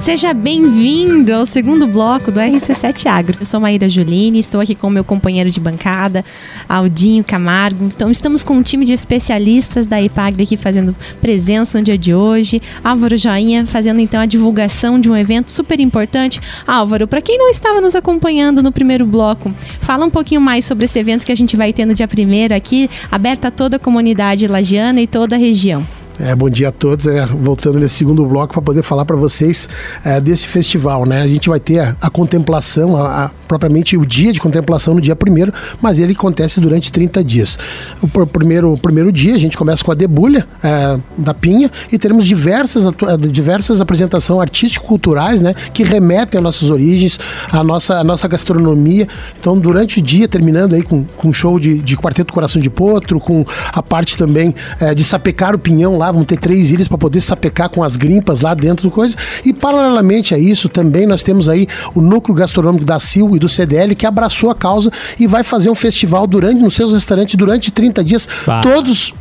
[0.00, 3.38] Seja bem-vindo ao segundo bloco do RC7 Agro.
[3.40, 6.24] Eu sou Maíra Juline, estou aqui com meu companheiro de bancada,
[6.66, 7.84] Aldinho Camargo.
[7.84, 12.14] Então, estamos com um time de especialistas da IPAGRE aqui fazendo presença no dia de
[12.14, 12.60] hoje.
[12.82, 16.40] Álvaro Joinha fazendo então a divulgação de um evento super importante.
[16.66, 20.86] Álvaro, para quem não estava nos acompanhando no primeiro bloco, fala um pouquinho mais sobre
[20.86, 23.80] esse evento que a gente vai ter no dia 1 aqui, aberto a toda a
[23.80, 25.97] comunidade lagiana e toda a região.
[26.20, 27.06] É, bom dia a todos.
[27.06, 29.68] É, voltando nesse segundo bloco para poder falar para vocês
[30.04, 31.06] é, desse festival.
[31.06, 31.22] Né?
[31.22, 35.00] A gente vai ter a, a contemplação, a, a, propriamente o dia de contemplação no
[35.00, 37.56] dia primeiro, mas ele acontece durante 30 dias.
[38.02, 41.96] O, o primeiro, primeiro dia a gente começa com a debulha é, da Pinha e
[41.96, 42.84] teremos diversas,
[43.30, 47.20] diversas apresentações artístico-culturais né, que remetem às nossas origens,
[47.52, 49.06] à nossa, à nossa gastronomia.
[49.38, 53.20] Então, durante o dia, terminando aí com, com show de, de Quarteto Coração de Potro,
[53.20, 56.98] com a parte também é, de sapecar o pinhão lá vamos ter três ilhas para
[56.98, 59.16] poder sapecar com as grimpas lá dentro do coisa.
[59.44, 63.48] E paralelamente a isso, também nós temos aí o núcleo gastronômico da CIL e do
[63.48, 67.70] CDL que abraçou a causa e vai fazer um festival durante nos seus restaurantes durante
[67.72, 68.28] 30 dias.
[68.46, 68.60] Bah.
[68.60, 69.12] Todos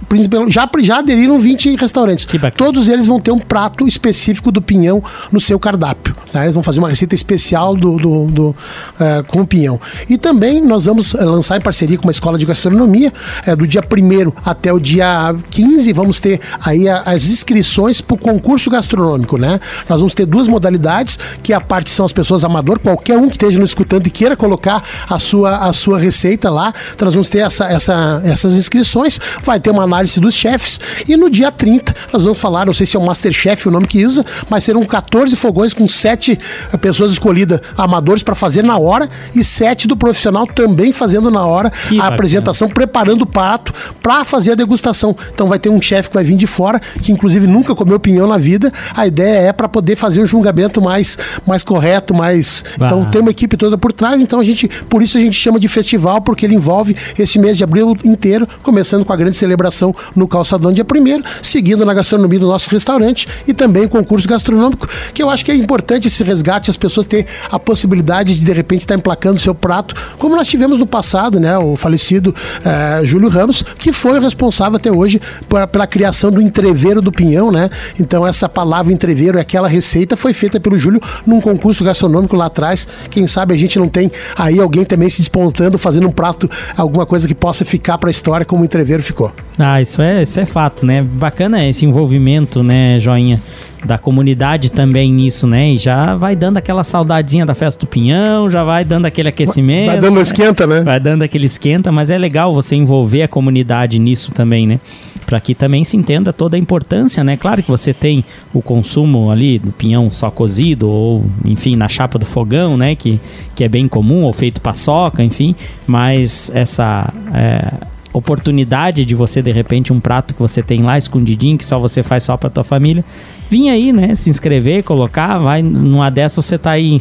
[0.50, 2.28] já, já aderiram 20 restaurantes.
[2.56, 6.16] Todos eles vão ter um prato específico do pinhão no seu cardápio.
[6.34, 6.44] Né?
[6.44, 9.80] Eles vão fazer uma receita especial do, do, do uh, com o pinhão.
[10.10, 13.12] E também nós vamos eh, lançar em parceria com uma escola de gastronomia,
[13.48, 18.16] uh, do dia 1 até o dia 15, vamos ter aí a, as inscrições para
[18.16, 19.38] o concurso gastronômico.
[19.38, 19.58] Né?
[19.88, 23.36] Nós vamos ter duas modalidades, que a parte são as pessoas amadoras, qualquer um que
[23.36, 27.30] esteja nos escutando e queira colocar a sua, a sua receita lá, então nós vamos
[27.30, 30.80] ter essa, essa, essas inscrições, vai ter uma análise dos chefes.
[31.08, 33.88] E no dia 30, nós vamos falar, não sei se é o Masterchef o nome
[33.88, 36.38] que usa, mas serão 14 fogões com 7
[36.74, 41.46] eh, pessoas escolhidas amadores para fazer na hora e 7 do profissional também fazendo na
[41.46, 42.16] hora que a bacana.
[42.16, 45.16] apresentação, preparando o prato para fazer a degustação.
[45.34, 46.67] Então vai ter um chefe que vai vir de fora,
[47.02, 48.72] que inclusive nunca comeu pinhão na vida.
[48.96, 52.64] A ideia é para poder fazer um julgamento mais, mais correto, mais.
[52.76, 55.60] Então tem uma equipe toda por trás, então a gente, por isso a gente chama
[55.60, 59.96] de festival, porque ele envolve esse mês de abril inteiro, começando com a grande celebração
[60.16, 64.88] no calçadão dia primeiro, seguindo na gastronomia do nosso restaurante e também o concurso gastronômico,
[65.14, 68.54] que eu acho que é importante esse resgate, as pessoas ter a possibilidade de de
[68.54, 71.58] repente estar emplacando seu prato, como nós tivemos no passado, né?
[71.58, 76.42] O falecido eh, Júlio Ramos, que foi o responsável até hoje por, pela criação do
[76.58, 77.70] entreveiro do pinhão, né?
[78.00, 82.88] Então essa palavra entreveiro, aquela receita foi feita pelo Júlio num concurso gastronômico lá atrás.
[83.10, 87.06] Quem sabe a gente não tem aí alguém também se despontando, fazendo um prato, alguma
[87.06, 89.32] coisa que possa ficar para a história como o entreveiro ficou.
[89.60, 91.04] Ah, isso é, isso é fato, né?
[91.04, 93.42] Bacana esse envolvimento, né, Joinha?
[93.86, 95.72] Da comunidade também nisso, né?
[95.72, 99.88] E já vai dando aquela saudadezinha da festa do Pinhão, já vai dando aquele aquecimento.
[99.88, 100.22] Vai dando né?
[100.22, 100.82] esquenta, né?
[100.82, 104.80] Vai dando aquele esquenta, mas é legal você envolver a comunidade nisso também, né?
[105.26, 107.38] Para que também se entenda toda a importância, né?
[107.38, 112.18] Claro que você tem o consumo ali do pinhão só cozido ou, enfim, na chapa
[112.18, 112.96] do fogão, né?
[112.96, 113.20] Que,
[113.54, 117.14] que é bem comum, ou feito paçoca, enfim, mas essa...
[117.34, 121.78] É, oportunidade de você de repente um prato que você tem lá escondidinho que só
[121.78, 123.06] você faz só para tua família
[123.50, 124.16] vir aí, né?
[124.16, 126.98] Se inscrever, colocar, vai numa dessa você tá aí,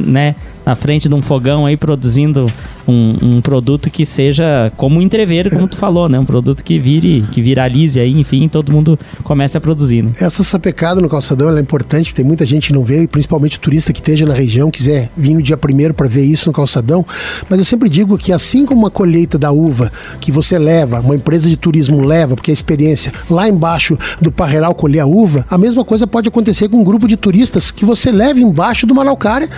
[0.00, 0.34] né?
[0.64, 2.46] Na frente de um fogão aí produzindo
[2.86, 5.08] um, um produto que seja como um
[5.50, 6.18] como tu falou, né?
[6.18, 10.12] Um produto que vire, que viralize aí, enfim, todo mundo comece a produzir, né?
[10.20, 13.92] Essa sapecada no calçadão é importante, tem muita gente que não vê, principalmente o turista
[13.92, 17.04] que esteja na região, quiser vir no dia primeiro para ver isso no calçadão.
[17.48, 21.14] Mas eu sempre digo que assim como uma colheita da uva que você leva, uma
[21.14, 25.58] empresa de turismo leva, porque a experiência lá embaixo do parreiral colher a uva, a
[25.58, 29.50] mesma coisa pode acontecer com um grupo de turistas que você leve embaixo do Malaucária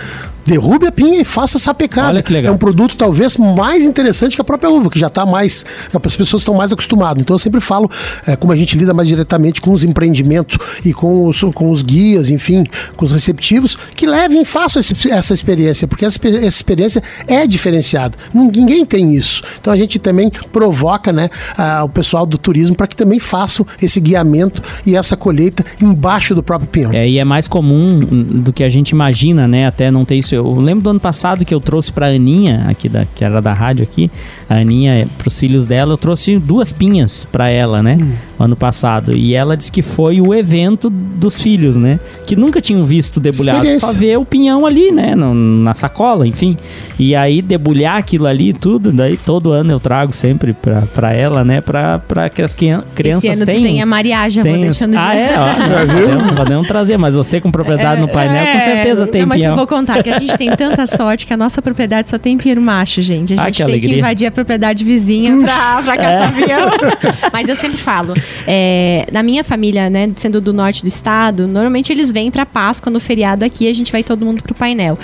[0.45, 2.09] derrube a pinha e faça essa pecada.
[2.09, 2.51] Olha que legal.
[2.51, 5.65] É um produto talvez mais interessante que a própria uva, que já está mais.
[5.93, 7.21] As pessoas estão mais acostumadas.
[7.21, 7.89] Então eu sempre falo,
[8.27, 11.81] é, como a gente lida mais diretamente com os empreendimentos e com os, com os
[11.81, 16.47] guias, enfim, com os receptivos, que levem e façam esse, essa experiência, porque essa, essa,
[16.47, 18.17] experiência é diferenciada.
[18.33, 19.43] Ninguém tem isso.
[19.59, 23.65] Então a gente também provoca né, a, o pessoal do turismo para que também façam
[23.81, 26.91] esse guiamento e essa colheita embaixo do próprio pinhão.
[26.93, 29.67] É, e é mais comum do que a gente imagina, né?
[29.67, 30.43] Até não ter isso isso.
[30.55, 33.53] Eu lembro do ano passado que eu trouxe pra Aninha, aqui da, que era da
[33.53, 34.09] rádio aqui,
[34.49, 37.97] a Aninha, pros filhos dela, eu trouxe duas pinhas pra ela, né?
[38.39, 39.15] Ano passado.
[39.15, 41.99] E ela disse que foi o evento dos filhos, né?
[42.25, 45.15] Que nunca tinham visto debulhado, só ver o pinhão ali, né?
[45.15, 46.57] no- na sacola, enfim.
[46.97, 51.13] E aí debulhar aquilo ali e tudo, daí todo ano eu trago sempre pra, pra
[51.13, 51.61] ela, né?
[51.61, 53.63] Pra, pra que as crian- crianças Esse ano tenham.
[53.63, 55.33] tem a Maria, já vou Tem os- deixando de Ah, é?
[55.37, 55.45] Ó,
[55.87, 59.37] podemos, podemos trazer, mas você com propriedade no painel, com certeza tem É, não, mas
[59.39, 59.55] eu pinhão.
[59.57, 62.61] vou contar que a gente tem tanta sorte que a nossa propriedade só tem pinheiro
[62.61, 63.33] macho, gente.
[63.33, 63.97] A Ah, gente que tem que alegria.
[63.99, 66.69] invadir a propriedade vizinha pra, pra caçar pinhão.
[67.31, 68.13] Mas eu sempre falo,
[68.47, 72.91] é, na minha família, né, sendo do norte do estado, normalmente eles vêm pra Páscoa
[72.91, 74.97] no feriado aqui, a gente vai todo mundo pro painel.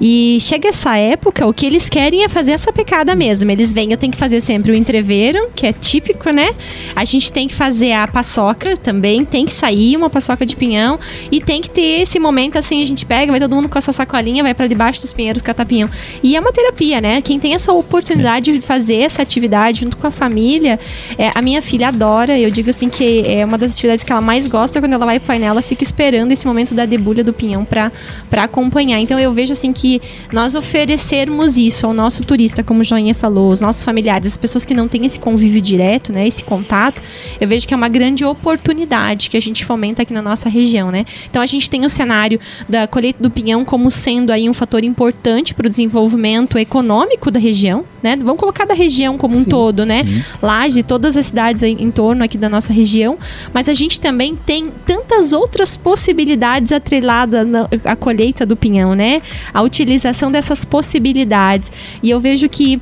[0.00, 3.50] E chega essa época, o que eles querem é fazer essa pecada mesmo.
[3.50, 6.50] Eles vêm, eu tenho que fazer sempre o entreveiro, que é típico, né?
[6.94, 10.98] A gente tem que fazer a paçoca também, tem que sair uma paçoca de pinhão
[11.30, 13.80] e tem que ter esse momento assim, a gente pega, vai todo mundo com a
[13.80, 15.90] sua sacolinha, vai pra debaixo dos pinheiros catar pinhão.
[16.22, 17.20] E é uma terapia, né?
[17.20, 20.78] Quem tem essa oportunidade de fazer essa atividade junto com a família,
[21.18, 24.20] é, a minha filha adora, eu digo assim que é uma das atividades que ela
[24.20, 27.32] mais gosta quando ela vai pro painel, ela fica esperando esse momento da debulha do
[27.32, 27.90] pinhão para
[28.32, 29.00] acompanhar.
[29.00, 30.00] Então eu vejo assim que
[30.32, 34.64] nós oferecermos isso ao nosso turista, como o Joinha falou, os nossos familiares, as pessoas
[34.64, 37.02] que não têm esse convívio direto, né, esse contato,
[37.40, 40.90] eu vejo que é uma grande oportunidade que a gente fomenta aqui na nossa região,
[40.90, 41.04] né?
[41.28, 44.84] Então a gente tem o cenário da colheita do pinhão como sendo aí um fator
[44.84, 48.16] importante para o desenvolvimento econômico da região, né?
[48.16, 50.04] Vamos colocar da região como um todo, né?
[50.40, 53.18] Laje, todas as cidades aí em torno aqui da nossa região,
[53.52, 57.46] mas a gente também tem tantas outras possibilidades atreladas
[57.84, 59.20] à colheita do pinhão, né?
[59.52, 61.70] A utilização dessas possibilidades.
[62.02, 62.80] E eu vejo que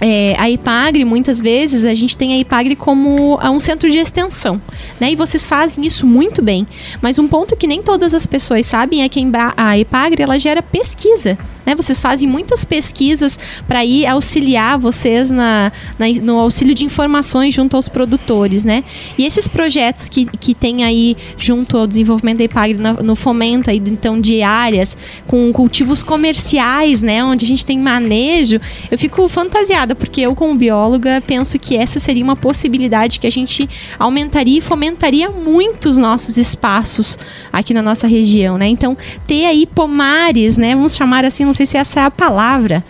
[0.00, 4.60] é, a IPAGRE, muitas vezes, a gente tem a IPAGRE como um centro de extensão,
[5.00, 5.12] né?
[5.12, 6.66] E vocês fazem isso muito bem.
[7.00, 9.20] Mas um ponto que nem todas as pessoas sabem é que
[9.56, 11.74] a IPAGRE, ela gera pesquisa, né?
[11.74, 17.74] Vocês fazem muitas pesquisas para ir auxiliar vocês na, na- no auxílio de informações junto
[17.76, 18.84] aos produtores, né?
[19.18, 23.68] E esses projetos que, que tem aí junto ao desenvolvimento da IPAGRE na- no fomento
[23.70, 27.24] aí, então, de áreas com cultivos comerciais, né?
[27.24, 31.98] Onde a gente tem manejo, eu fico fantasiada, porque eu, como bióloga, penso que essa
[31.98, 37.18] seria uma possibilidade que a gente aumentaria e fomentaria muito os nossos espaços
[37.52, 38.68] aqui na nossa região, né?
[38.68, 40.74] Então, ter aí pomares, né?
[40.74, 42.84] Vamos chamar assim, sei se essa é a palavra.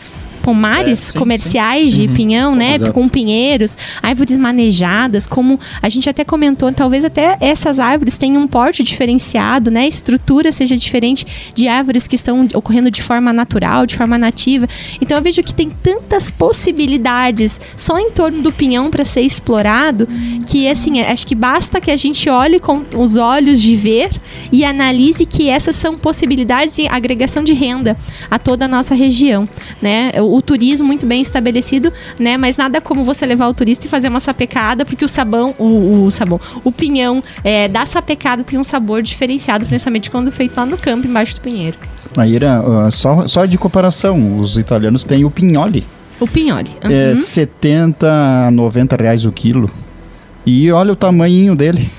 [0.46, 2.76] Pomares É, sim, comerciais de pinhão, né?
[2.76, 2.92] Exato.
[2.92, 8.46] Com pinheiros, árvores manejadas, como a gente até comentou, talvez até essas árvores tenham um
[8.46, 9.80] porte diferenciado, né?
[9.80, 14.68] A estrutura seja diferente de árvores que estão ocorrendo de forma natural, de forma nativa.
[15.00, 20.06] Então eu vejo que tem tantas possibilidades só em torno do pinhão para ser explorado,
[20.46, 24.11] que assim, acho que basta que a gente olhe com os olhos de ver
[24.52, 27.96] e analise que essas são possibilidades de agregação de renda
[28.30, 29.48] a toda a nossa região,
[29.82, 30.12] né?
[30.20, 32.37] O, o turismo muito bem estabelecido, né?
[32.37, 36.05] Mas nada como você levar o turista e fazer uma sapecada, porque o sabão, o,
[36.05, 40.66] o sabão, o pinhão é, da sapecada tem um sabor diferenciado, principalmente quando feito lá
[40.66, 41.79] no campo, embaixo do pinheiro.
[42.16, 45.85] Maíra, ah, só, só de comparação, os italianos têm o pinholi.
[46.18, 46.70] O pinhole.
[46.83, 47.16] É Uhum.
[47.16, 48.07] 70
[48.46, 49.70] a 90 reais o quilo.
[50.46, 51.90] E olha o tamanho dele.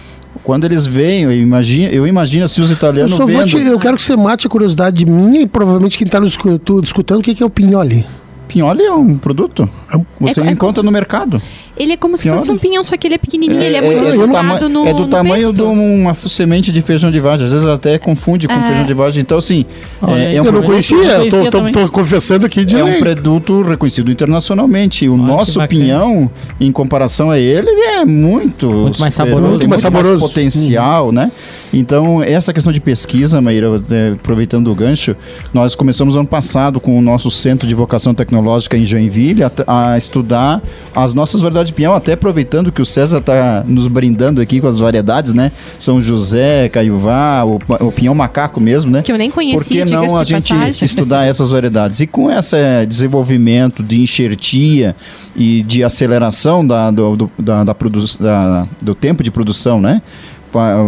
[0.43, 3.49] Quando eles veem, eu imagino, eu imagino se os Eu, italianos só vou vendo.
[3.49, 7.21] te- eu quero que você mate a curiosidade minha e provavelmente quem está escutando o
[7.21, 8.05] que que é o pinhole.
[8.47, 9.69] Pinhole é um produto.
[9.93, 11.41] É Você É- é- encontra no mercado.
[11.75, 12.39] Ele é como se Pinhole?
[12.39, 14.87] fosse um pinhão, só que ele é pequenininho, ele é muito do, usado tama- no
[14.87, 15.71] é do no tamanho de pesto.
[15.71, 17.45] uma f- semente de feijão de vagem.
[17.45, 18.65] Às vezes até confunde com É.
[18.65, 19.21] feijão de vagem.
[19.21, 19.63] Então, assim,
[20.01, 22.83] Olha é, é um, eu não conhecia, eu tô, tô- tô confessando aqui de é
[22.83, 25.07] um produto reconhecido internacionalmente.
[25.07, 29.47] O Olha nosso pinhão, em comparação a ele, é muito, Muito mais saboroso.
[29.49, 30.19] Muito mais saboroso.
[30.19, 31.31] potencial, né?
[31.79, 35.15] Então, essa questão de pesquisa, Maíra, é, aproveitando o gancho,
[35.53, 39.97] nós começamos ano passado com o nosso Centro de Vocação Tecnológica em Joinville a, a
[39.97, 40.61] estudar
[40.95, 44.67] as nossas variedades de pinhão, até aproveitando que o César está nos brindando aqui com
[44.67, 45.51] as variedades, né?
[45.77, 49.01] São José, Caiuvá, o, o pinhão macaco mesmo, né?
[49.01, 50.85] Que eu nem conhecia, Por que não a gente passagem.
[50.85, 51.99] estudar essas variedades?
[51.99, 54.95] E com esse desenvolvimento de enxertia
[55.35, 57.75] e de aceleração da, do, do, da, da
[58.19, 60.01] da- do tempo de produção, né?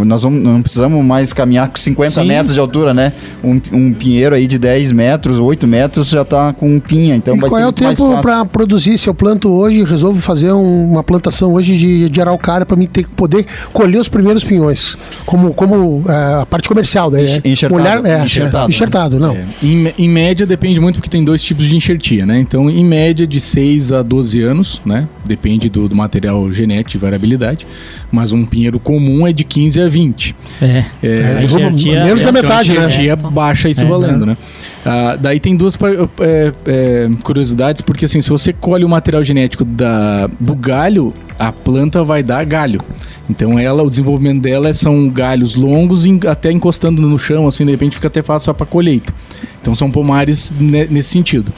[0.05, 2.27] Nós vamos- não precisamos mais caminhar com 50 Sim.
[2.27, 3.13] metros de altura, né?
[3.43, 7.39] Um, um pinheiro aí de 10 metros, 8 metros já está com pinha, então e
[7.39, 8.97] vai qual ser é o tempo para produzir?
[8.97, 12.86] Se eu planto hoje, resolvo fazer um- uma plantação hoje de, de araucária para mim
[12.86, 17.41] ter que poder colher os primeiros pinhões, como, como é, a parte comercial daí, né?
[17.45, 19.36] Enxertado, Mulher, é, enxertado, é, enxertado, não.
[19.36, 22.39] É, em, em média depende muito porque tem dois tipos de enxertia, né?
[22.39, 25.08] Então, em média de 6 a 12 anos, né?
[25.25, 27.67] Depende do, do material genético de variabilidade.
[28.12, 30.36] Mas um pinheiro comum é de 15 a 20.
[30.62, 30.65] É.
[30.65, 32.88] É, derruba enxertia- menos da então, metade, a né?
[32.88, 33.86] enxertia baixa isso É.
[33.86, 34.38] valendo, né?
[34.86, 35.76] Ah, daí tem duas
[36.22, 41.52] é, é, curiosidades, porque assim, se você colhe o material genético da, do galho, a
[41.52, 42.82] planta vai dar galho.
[43.30, 47.72] Então ela, o desenvolvimento dela é- são galhos longos, até encostando no chão, assim, de
[47.72, 49.13] repente fica até fácil para colheita.
[49.62, 51.52] Então são pomares ne- nesse sentido.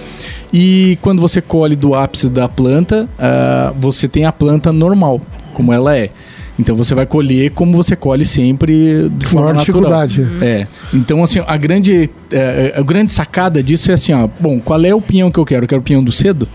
[0.52, 5.22] E quando você colhe do ápice da planta, ah, você tem a planta normal,
[5.54, 6.10] como ela é.
[6.62, 9.82] Então você vai colher como você colhe sempre de Com forma maior natural.
[10.08, 10.28] dificuldade.
[10.45, 10.67] É.
[10.93, 14.30] Então, assim, a grande, é, a grande sacada disso é assim, ó.
[14.39, 15.65] Bom, qual é o pinhão que eu quero?
[15.65, 16.47] Eu quero o pinhão do cedo.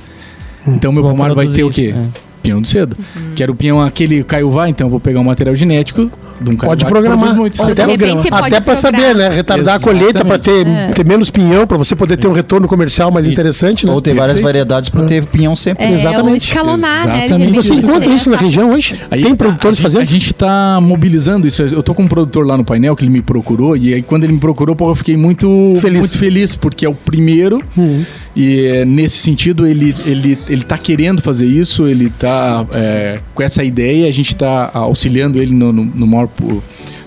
[0.66, 1.88] Então, meu Vou pomar vai ter o produzir quê?
[1.90, 2.25] isso, é.
[2.46, 2.96] Pinhão do cedo.
[3.35, 6.85] Quero o pinhão aquele caiuvá, então eu vou pegar um material genético de um Pode
[6.85, 7.35] que programar.
[7.35, 7.62] muito.
[7.62, 8.22] Até- programa.
[8.46, 9.28] Até para saber, né?
[9.30, 10.88] Retardar a colheita para ter, É.
[10.88, 13.92] ter menos pinhão, para você poder ter um retorno comercial mais E- interessante, né?
[13.92, 15.85] Ou ter várias variedades para ter pinhão sempre.
[15.85, 16.30] É, Exatamente.
[16.30, 17.24] ou escalonar, né?
[17.26, 17.50] Exatamente.
[17.50, 18.98] repente Você encontra tem isso na região hoje?
[19.11, 20.02] Aí Tem produtores a gente- fazendo?
[20.02, 21.62] A gente tá mobilizando isso.
[21.62, 23.76] Eu tô com um produtor lá no painel que ele me procurou.
[23.76, 25.98] E aí, quando ele me procurou, pô, eu fiquei muito Feliz.
[25.98, 27.61] muito feliz, porque é o primeiro.
[27.76, 28.04] Uhum.
[28.37, 33.42] E é, nesse sentido, ele, ele, ele tá querendo fazer isso, ele tá é, com
[33.42, 36.29] essa ideia, a gente tá auxiliando ele no, no, no maior.
[36.42, 36.62] no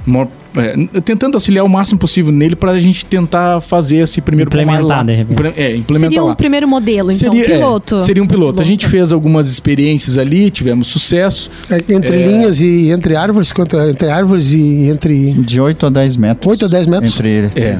[0.06, 4.84] maior- é, tentando auxiliar o máximo possível nele pra gente tentar fazer esse primeiro Implementar,
[4.84, 5.04] lá.
[5.04, 5.54] de repente.
[5.56, 6.36] É, implementar Seria um lá.
[6.36, 8.02] primeiro modelo, então, Seria- é, piloto.
[8.02, 8.60] seria um piloto.
[8.60, 11.52] A gente fez algumas experiências ali, tivemos sucesso.
[11.70, 12.26] É, Entre É.
[12.28, 16.48] linhas e entre árvores, quanto, entre árvores e entre De 8 a 10 metros.
[16.52, 17.14] 8 a 10 metros.
[17.14, 17.78] Entre É.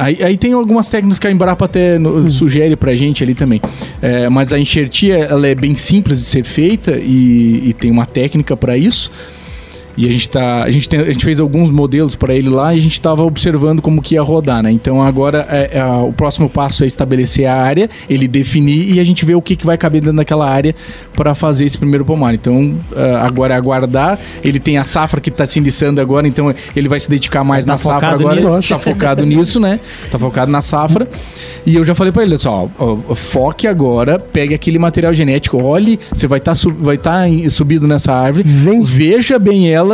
[0.00, 3.60] Aí, aí tem algumas técnicas que a Embrapa até no- sugere pra gente ali também.
[4.00, 8.06] É, mas a enxertia ela é bem simples de ser feita e, e tem uma
[8.06, 9.10] técnica para isso.
[10.00, 12.74] E a gente, tá, a, gente tem- a gente fez alguns modelos para ele lá
[12.74, 14.70] e a gente estava observando como que ia rodar, né?
[14.72, 19.04] Então agora é- é, o próximo passo é estabelecer a área, ele definir e a
[19.04, 20.74] gente ver o que, que vai caber dentro daquela área
[21.14, 22.32] para fazer esse primeiro pomar.
[22.34, 24.18] Então é, agora é aguardar.
[24.42, 27.66] Ele tem a safra que está se iniciando agora, então ele vai se dedicar mais
[27.66, 28.40] Tá na safra agora.
[28.40, 28.68] nisso?
[28.70, 29.80] Tá focado nisso, né?
[30.10, 31.06] Tá focado na safra.
[31.66, 32.68] E eu já falei pra ele, só,
[33.14, 38.44] foque agora, pegue aquele material genético, olhe, você vai estar vai tá subido nessa árvore,
[38.46, 38.82] Vem.
[38.82, 39.89] veja bem ela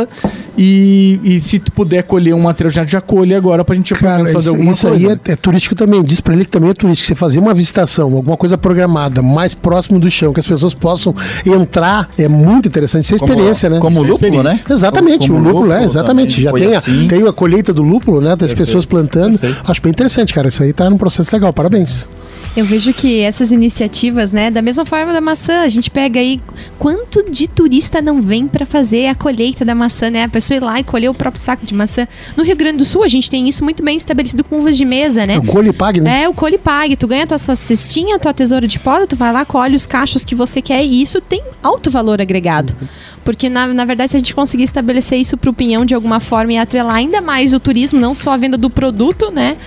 [0.57, 4.25] e, e se tu puder colher um material genético, já colhe agora pra gente Cara,
[4.25, 5.07] fazer isso, alguma isso coisa.
[5.07, 6.03] aí é, é turístico também.
[6.03, 7.07] Diz pra ele que também é turístico.
[7.07, 11.15] Você fazer uma visitação, alguma coisa programada, mais próximo do chão, que as pessoas possam
[11.45, 13.03] entrar, é muito interessante.
[13.05, 13.79] Isso é Como- experiência, né?
[13.79, 14.59] Como Isso é lúpulo, né?
[14.69, 16.35] Exatamente, Como o lúpulo, é, lúpulo exatamente.
[16.35, 17.07] também Já tem a, assim.
[17.07, 18.29] tem a colheita do lúpulo, né?
[18.29, 18.57] Das Perfeito.
[18.57, 19.37] pessoas plantando.
[19.39, 19.69] Perfeito.
[19.71, 20.47] Acho bem interessante, cara.
[20.47, 21.53] Isso aí tá num processo legal.
[21.53, 22.09] Parabéns.
[22.57, 26.41] Eu vejo que essas iniciativas, né, da mesma forma da maçã, a gente pega aí
[26.79, 30.23] quanto de turista não vem para fazer a colheita da maçã, né?
[30.23, 32.07] A pessoa ir lá e colher o próprio saco de maçã.
[32.35, 34.85] No Rio Grande do Sul, a gente tem isso muito bem estabelecido com uvas de
[34.85, 35.37] mesa, né?
[35.37, 36.23] O colhe e pague, né?
[36.23, 36.95] É, o colhe pague.
[36.95, 40.25] Tu ganha tua sua cestinha, tua tesoura de poda, tu vai lá, colhe os cachos
[40.25, 42.75] que você quer e isso tem alto valor agregado.
[43.23, 46.53] Porque, na, na verdade, se a gente conseguir estabelecer isso pro pinhão de alguma forma
[46.53, 49.57] e atrelar ainda mais o turismo, não só a venda do produto, né?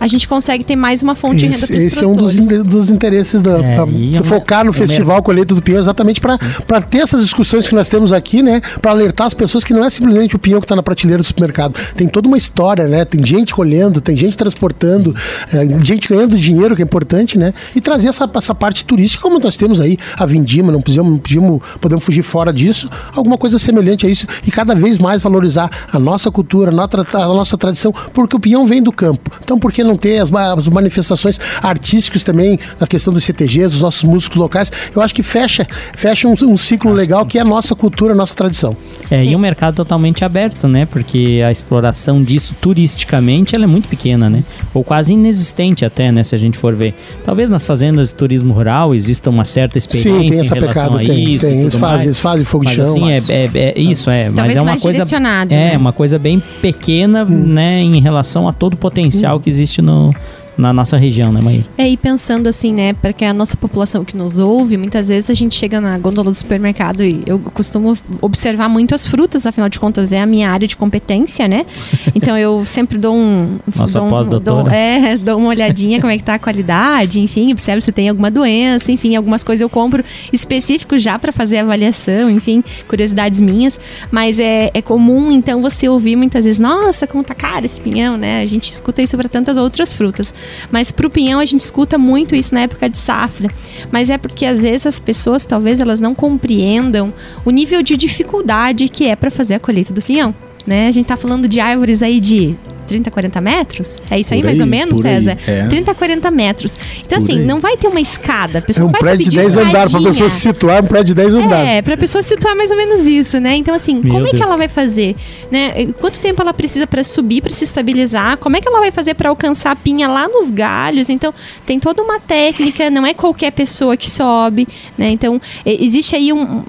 [0.00, 2.34] A gente consegue ter mais uma fonte de renda Esse, para esse é um dos,
[2.34, 2.64] produtores.
[2.64, 3.76] dos interesses da, É,
[4.18, 7.88] é focar no é Festival Colheita do Pinhão, exatamente para ter essas discussões que nós
[7.90, 8.62] temos aqui, né?
[8.80, 11.26] Para alertar as pessoas que não é simplesmente o pinhão que está na prateleira do
[11.26, 11.78] supermercado.
[11.94, 13.04] Tem toda uma história, né?
[13.04, 15.14] Tem gente colhendo, tem gente transportando,
[15.52, 17.52] é, gente ganhando dinheiro, que é importante, né?
[17.76, 21.18] E trazer essa, essa parte turística, como nós temos aí a Vindima, não podemos, não
[21.18, 25.70] podemos, podemos fugir fora disso, alguma coisa semelhante a isso e cada vez mais valorizar
[25.92, 29.30] a nossa cultura, a nossa, a nossa tradição, porque o pinhão vem do campo.
[29.42, 33.82] Então, por que não ter as, as manifestações artísticas também, na questão dos CTGs, dos
[33.82, 34.70] nossos músicos locais?
[34.94, 38.16] Eu acho que fecha, fecha um, um ciclo legal que é a nossa cultura, a
[38.16, 38.76] nossa tradição.
[39.10, 40.86] É, e um mercado totalmente aberto, né?
[40.86, 44.42] Porque a exploração disso turisticamente ela é muito pequena, né?
[44.74, 46.22] Ou quase inexistente até, né?
[46.24, 46.94] Se a gente for ver.
[47.24, 50.84] Talvez nas fazendas de turismo rural exista uma certa experiência Sim, tem essa em relação
[50.84, 51.46] pecada, a tem, isso.
[51.46, 51.60] tem.
[51.60, 52.96] Eles fazem, eles fazem fogo de Mas chão.
[52.96, 54.26] assim, é, é- é- isso, é.
[54.26, 55.02] mas Talvez é uma mais coisa.
[55.02, 55.76] É, né?
[55.76, 57.28] uma coisa bem pequena, Hum.
[57.46, 57.80] né?
[57.80, 60.12] Em relação a todo o potencial que existe no,
[60.60, 61.64] na nossa região, né, Maíra?
[61.78, 65.34] É, e pensando assim, né, porque a nossa população que nos ouve, muitas vezes a
[65.34, 69.80] gente chega na gôndola do supermercado e eu costumo observar muito as frutas, afinal de
[69.80, 71.66] contas é a minha área de competência, né?
[72.14, 73.58] Então eu sempre dou um...
[73.74, 74.64] Nossa dou um- pós-doutora.
[74.64, 78.08] dou- É, dou uma olhadinha como é que tá a qualidade, enfim, observo se tem
[78.08, 83.80] alguma doença, enfim, algumas coisas eu compro específicos já para fazer avaliação, enfim, curiosidades minhas,
[84.10, 88.16] mas é, é comum então você ouvir muitas vezes, nossa, como tá caro esse pinhão,
[88.16, 88.42] né?
[88.42, 90.34] A gente escuta isso para tantas outras frutas.
[90.70, 93.48] Mas pro pinhão a gente escuta muito isso na época de safra.
[93.90, 97.12] Mas é porque às vezes as pessoas talvez elas não compreendam
[97.44, 100.34] o nível de dificuldade que é para fazer a colheita do pinhão.
[100.66, 100.88] Né?
[100.88, 102.54] A gente tá falando de árvores aí de
[102.90, 103.98] 30, 40 metros?
[104.10, 105.38] É isso aí, Por mais aí, ou menos, aí, César?
[105.46, 105.66] é.
[105.68, 106.76] 30, 40 metros.
[107.04, 107.44] Então, Por assim, aí.
[107.46, 108.58] não vai ter uma escada.
[108.58, 110.10] A pessoa É um vai prédio de subir 10 andares, pra escadinha.
[110.10, 111.68] pessoa se situar, é um prédio de 10 andares.
[111.70, 113.54] É, pra pessoa situar mais ou menos isso, né?
[113.56, 114.46] Então, assim, Meu como é que Deus.
[114.48, 115.16] ela vai fazer?
[115.50, 115.86] Né?
[116.00, 118.36] Quanto tempo ela precisa pra subir, pra se estabilizar?
[118.38, 121.08] Como é que ela vai fazer pra alcançar a pinha lá nos galhos?
[121.08, 121.32] Então,
[121.64, 124.66] tem toda uma técnica, não é qualquer pessoa que sobe,
[124.98, 125.10] né?
[125.10, 126.64] Então, existe aí um, um-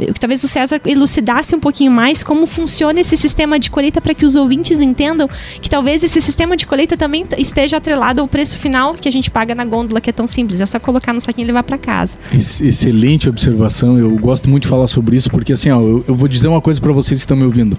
[0.00, 4.14] um- talvez o César elucidasse um pouquinho mais como funciona esse sistema de colheita para
[4.14, 5.28] que os ouvintes entendam
[5.60, 9.30] que talvez esse sistema de colheita também esteja atrelado ao preço final que a gente
[9.30, 11.76] paga na gôndola, que é tão simples, é só colocar no saquinho e levar para
[11.78, 12.16] casa.
[12.32, 13.98] Ex- Excelente observação.
[13.98, 16.60] Eu gosto muito de falar sobre isso porque assim, ó, eu, eu vou dizer uma
[16.60, 17.76] coisa para vocês que estão me ouvindo.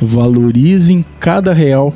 [0.00, 1.94] Valorizem cada real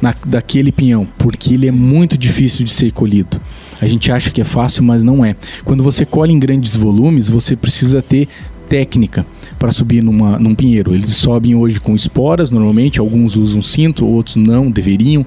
[0.00, 3.40] na- daquele pinhão, porque ele é muito difícil de ser colhido.
[3.80, 5.36] A gente acha que é fácil, mas não é.
[5.64, 8.28] Quando você colhe em grandes volumes, você precisa ter
[8.72, 9.26] técnica
[9.58, 10.94] para subir numa, num pinheiro.
[10.94, 15.26] Eles sobem hoje com esporas, normalmente, alguns usam cinto, outros não, deveriam.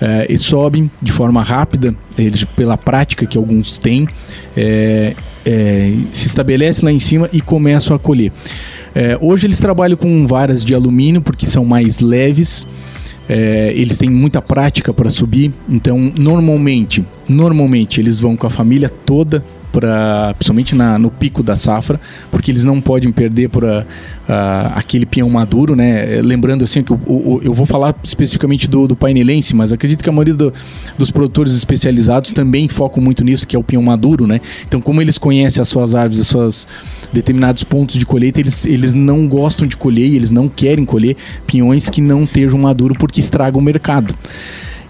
[0.00, 4.08] É, e sobem de forma rápida, eles, pela prática que alguns têm,
[4.56, 5.14] é,
[5.44, 8.32] é, se estabelece lá em cima e começam a colher.
[8.94, 12.66] É, hoje eles trabalham com varas de alumínio porque são mais leves.
[13.28, 18.88] é, eles têm muita prática para subir, então normalmente, normalmente eles vão com a família
[18.88, 21.98] toda para, principalmente na, no pico da safra,
[22.30, 23.86] porque eles não podem perder para
[24.74, 26.20] aquele pinhão maduro, né?
[26.22, 30.08] Lembrando assim que o, o- eu vou falar especificamente do, do painelense, mas acredito que
[30.08, 30.52] a maioria do-
[30.96, 34.40] dos produtores especializados também focam muito nisso, que é o pinhão maduro, né?
[34.66, 36.68] Então, como eles conhecem as suas árvores, as suas
[37.12, 41.16] determinados pontos de colheita, eles, eles não gostam de colher e eles não querem colher
[41.46, 44.14] pinhões que não estejam maduro porque estragam o mercado.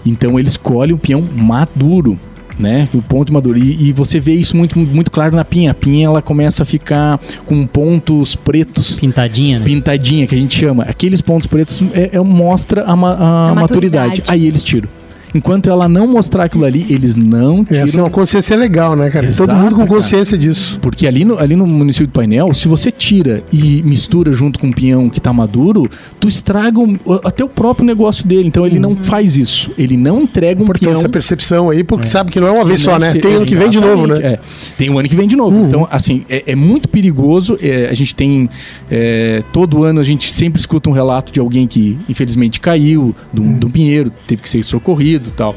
[0.04, 2.18] Então eles colhem o pinhão maduro,
[2.58, 2.88] né?
[2.94, 3.58] O ponto maduro.
[3.58, 5.70] E, e você vê isso muito, muito claro na pinha.
[5.70, 9.64] A pinha ela começa a ficar com pontos pretos Pintadinha, né?
[9.64, 10.84] pintadinha que a gente chama.
[10.84, 14.08] Aqueles pontos pretos é, é- mostra a, ma- a A maturidade.
[14.08, 14.22] maturidade.
[14.28, 14.88] Aí eles tiram.
[15.34, 17.82] Enquanto ela não mostrar aquilo ali, eles não tiram.
[17.84, 19.26] Essa é uma consciência legal, né, cara?
[19.26, 19.88] Exato, Todo mundo com cara.
[19.88, 20.78] consciência disso.
[20.80, 24.68] Porque ali no, ali no município do Painel, se você tira e mistura junto com
[24.68, 25.88] o pinhão que tá maduro,
[26.20, 28.48] tu estraga o- até o próprio negócio dele.
[28.48, 29.70] Então ele não faz isso.
[29.78, 30.98] Ele não entrega um Importante pinhão.
[30.98, 33.12] essa percepção aí, porque sabe que não é uma vez só, né?
[33.12, 34.18] se- Tem ano que vem de novo, né?
[34.22, 34.38] É.
[34.76, 35.66] Tem um ano que vem de novo.
[35.66, 37.58] Então, assim, é, é muito perigoso.
[37.62, 38.50] É, a gente tem.
[38.90, 43.40] é, todo ano a gente sempre escuta um relato de alguém que infelizmente caiu de
[43.40, 45.54] um, de um pinheiro, teve que ser socorrido e tal.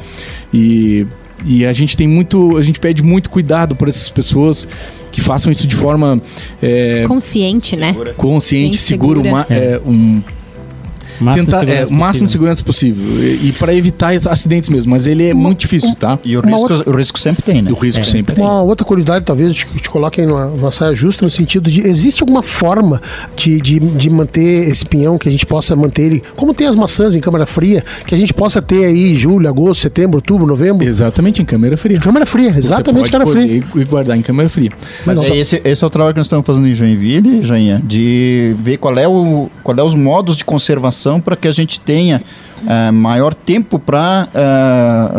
[0.52, 1.06] E.
[1.44, 4.66] E a gente tem muito, a gente pede muito cuidado por essas pessoas
[5.12, 6.20] que façam isso de forma
[6.62, 7.94] é, Consciente, né?
[8.16, 9.44] consciente, Sim, segura, segura.
[9.44, 10.22] uma, é, um,
[11.20, 12.56] Máximo tentar, de é, segurança o máximo de possível.
[12.56, 13.04] segurança possível.
[13.22, 16.18] E, e para evistar acidentes mesmo, mas ele é muito difícil, tá?
[16.24, 17.70] E o Uma risco, o risco sempre tem, né?
[17.70, 18.44] O risco sempre tem.
[18.44, 22.22] Uma outra curiosidade, talvez, te, te coloquem numa, numa saia justa, no sentido de, existe
[22.22, 23.00] alguma forma
[23.36, 26.76] de, de, de manter esse pinhão, que a gente possa manter ele, como tem as
[26.76, 30.86] maçãs em câmara fria, que a gente possa ter aí julho, agosto, setembro, outubro, novembro?
[30.86, 31.98] Exatamente, em câmera fria.
[31.98, 33.64] Câmara fria, exatamente pode fria.
[33.74, 34.70] E guardar em câmera fria.
[35.04, 38.54] Mas é esse, esse é o trabalho que nós estamos fazendo em Joinville, Joinha, de
[38.60, 42.22] ver qual é, o, qual é os modos de conservação para que a gente tenha
[42.66, 44.28] eh, maior tempo para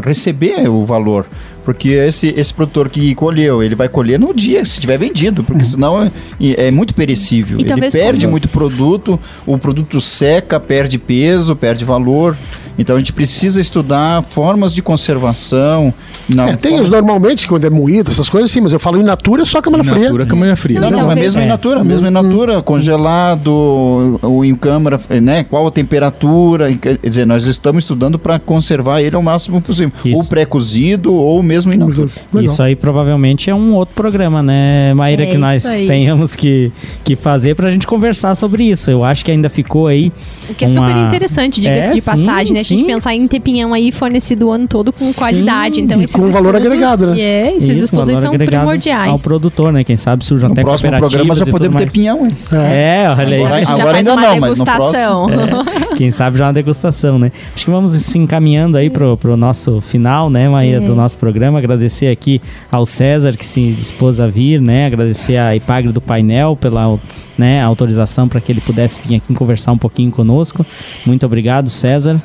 [0.04, 1.26] receber o valor.
[1.68, 5.65] Porque esse, esse produtor que colheu, ele vai colher no dia, se tiver vendido, porque
[5.65, 7.57] senão é, é muito perecível.
[7.59, 12.38] E ele perde como- muito produto, o produto seca, perde peso, perde valor.
[12.80, 15.91] Então a gente precisa estudar formas de conservação.
[16.30, 19.01] Não, É, tem forma- os normalmente, quando é moído, essas coisas assim, mas eu falo
[19.01, 20.03] in natura, é só câmara In fria.
[20.03, 20.80] natura, câmera fria.
[20.80, 21.45] Não, não, é Talvez, mesmo é.
[21.45, 25.43] in natura, mesmo in natura, congelado, ou em câmara, né?
[25.43, 29.91] Qual a temperatura, quer dizer, nós estamos estudando para conservar ele ao máximo possível.
[30.05, 30.15] Isso.
[30.15, 32.43] Ou pré-cozido, ou mesmo Legal.
[32.43, 36.72] Isso aí provavelmente é um outro programa, né, Maíra, É que nós tenhamos que,
[37.03, 38.91] que fazer pra gente conversar sobre isso.
[38.91, 40.12] Eu acho que ainda ficou aí.
[40.49, 42.60] O que é uma- super interessante, diga-se É, de sim, passagem, né?
[42.60, 42.86] A gente sim.
[42.86, 45.82] pensar em ter pinhão aí fornecido o ano todo com Sim, qualidade.
[45.82, 47.20] Então, e esses com valor estudos- agregado, né?
[47.20, 49.10] É, esses Isso, estudos são primordiais.
[49.12, 49.84] Ao produtor, né?
[49.84, 52.32] Quem sabe surjam No até próximo cooperativas programa já e tudo podemos ter pinhão, hein?
[52.51, 53.41] É, olha aí.
[53.43, 55.28] Agora a gente já Agora faz ainda uma não, mas no degustação.
[55.30, 57.32] É, quem sabe já uma degustação, né?
[57.55, 61.47] Acho que vamos se encaminhando aí pro, pro nosso final, né, Maíra, do nosso programa.
[61.56, 62.41] Agradecer aqui
[62.72, 64.88] ao César que se dispôs a vir, né?
[64.88, 67.00] Agradecer a Ipagre do Painel pela
[67.38, 70.66] né, autorização para que ele pudesse vir aqui conversar um pouquinho conosco.
[71.06, 72.22] Muito obrigado, César.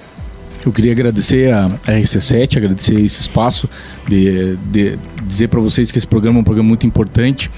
[0.65, 3.69] Eu queria agradecer a a RC7, agradecer esse espaço,
[4.09, 7.51] de, de dizer para vocês que esse programa é um programa muito importante,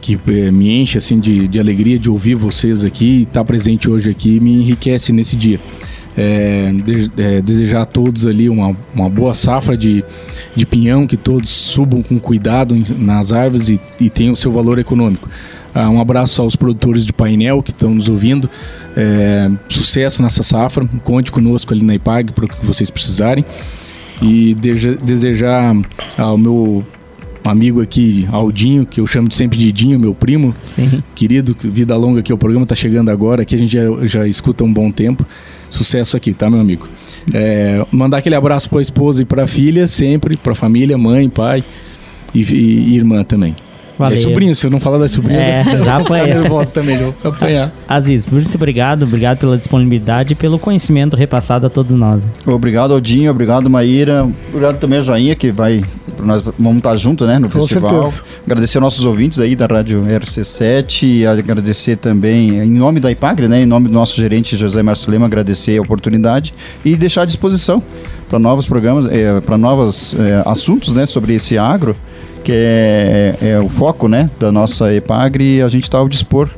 [0.00, 3.90] que eh, me enche assim de, de alegria de ouvir vocês aqui e estar presente
[3.90, 5.58] hoje aqui me enriquece nesse dia.
[6.20, 10.04] É, de, é, desejar a todos ali uma, uma boa safra de,
[10.56, 14.80] de pinhão, que todos subam com cuidado nas árvores e, e tenham o seu valor
[14.80, 15.28] econômico.
[15.74, 18.50] Ah, um abraço aos produtores de painel que estão nos ouvindo.
[18.96, 20.84] É, sucesso nessa safra.
[21.04, 23.44] Conte conosco ali na IPAG para o que vocês precisarem.
[24.20, 24.56] E
[25.00, 25.76] desejar
[26.16, 26.84] ao meu
[27.44, 31.02] amigo aqui, Aldinho, que eu chamo de sempre de Dinho, meu primo, Sim.
[31.14, 34.64] querido, vida longa que o programa está chegando agora, que a gente já, já escuta
[34.64, 35.24] um bom tempo.
[35.70, 36.88] Sucesso aqui, tá, meu amigo?
[37.32, 40.96] É, mandar aquele abraço para a esposa e para a filha, sempre, para a família,
[40.96, 41.62] mãe, pai
[42.34, 43.54] e, e, e irmã também.
[43.98, 44.14] Valeu.
[44.14, 46.28] É sobrinho, se eu não falar da sobrinha, É, já apanha.
[46.34, 47.72] Tá nervoso também, já vou apanhar.
[47.88, 52.26] Aziz, muito obrigado, obrigado pela disponibilidade e pelo conhecimento repassado a todos nós.
[52.46, 53.30] Obrigado, Aldinho.
[53.30, 54.28] Obrigado, Maíra.
[54.50, 55.82] Obrigado também a Joinha, que vai.
[56.22, 58.04] Nós vamos estar junto, né, no Com festival.
[58.04, 58.22] certeza.
[58.44, 61.02] Agradecer aos nossos ouvintes aí da Rádio RC7.
[61.02, 65.10] e Agradecer também, em nome da IPAGRE, né, em nome do nosso gerente José Márcio
[65.10, 66.52] Lema, agradecer a oportunidade
[66.84, 67.82] e deixar à disposição
[68.28, 69.06] para novos programas,
[69.44, 71.96] para novos eh, assuntos, né, sobre esse agro,
[72.48, 76.48] que é, é o foco, né, da nossa IPAGRE e a gente está ao dispor.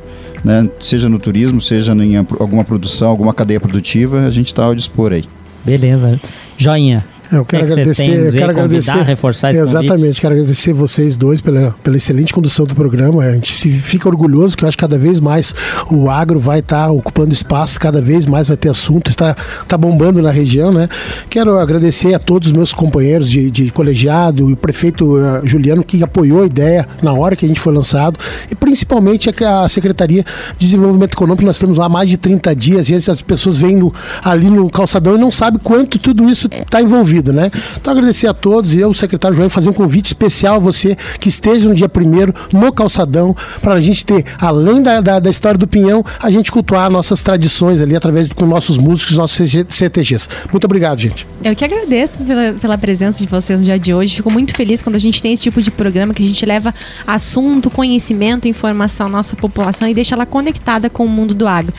[0.41, 4.73] Né, seja no turismo, seja em alguma produção, alguma cadeia produtiva, a gente está ao
[4.73, 5.25] dispor aí.
[5.65, 6.17] Beleza.
[6.57, 7.05] Joinha.
[7.31, 9.01] Eu quero que é que agradecer, tem a eu dizer, quero convidar, agradecer.
[9.09, 10.21] reforçar esse Exatamente, convite?
[10.21, 13.23] quero agradecer vocês dois pela, pela excelente condução do programa.
[13.23, 15.53] A gente se fica orgulhoso que eu acho que cada vez mais
[15.89, 19.35] o agro vai estar ocupando espaço, cada vez mais vai ter assunto, está
[19.67, 20.87] tá bombando na região, né?
[21.29, 25.83] Quero agradecer a todos os meus companheiros de, de colegiado e o prefeito eh, Juliano
[25.83, 28.17] que apoiou a ideia na hora que a gente foi lançado
[28.49, 30.23] e principalmente a, a Secretaria
[30.57, 31.45] de Desenvolvimento Econômico.
[31.45, 34.69] Nós estamos lá há mais de 30 dias e as pessoas vêm no- ali no
[34.69, 37.51] calçadão e não sabem quanto tudo isso está envolvido, né?
[37.79, 41.29] Então agradecer a todos e eu, secretário João, fazer um convite especial a você que
[41.29, 45.57] esteja no dia primeiro no calçadão para a gente ter, além da, da, da história
[45.57, 50.27] do Pinhão, a gente cultuar nossas tradições ali através com nossos músicos, nossos CTGs.
[50.51, 51.27] Muito obrigado, gente.
[51.43, 54.15] Eu que agradeço pela, pela presença de vocês no dia de hoje.
[54.15, 56.73] Fico muito feliz quando a gente tem esse tipo de programa que a gente leva
[57.05, 61.73] assunto, conhecimento, informação à nossa população e deixa ela conectada com o mundo do agro.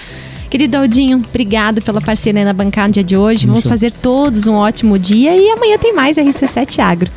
[0.52, 3.46] Querido Aldinho, obrigado pela parceria na bancada no dia de hoje.
[3.46, 7.10] Vamos fazer todos um ótimo dia e amanhã tem mais RC7 Agro.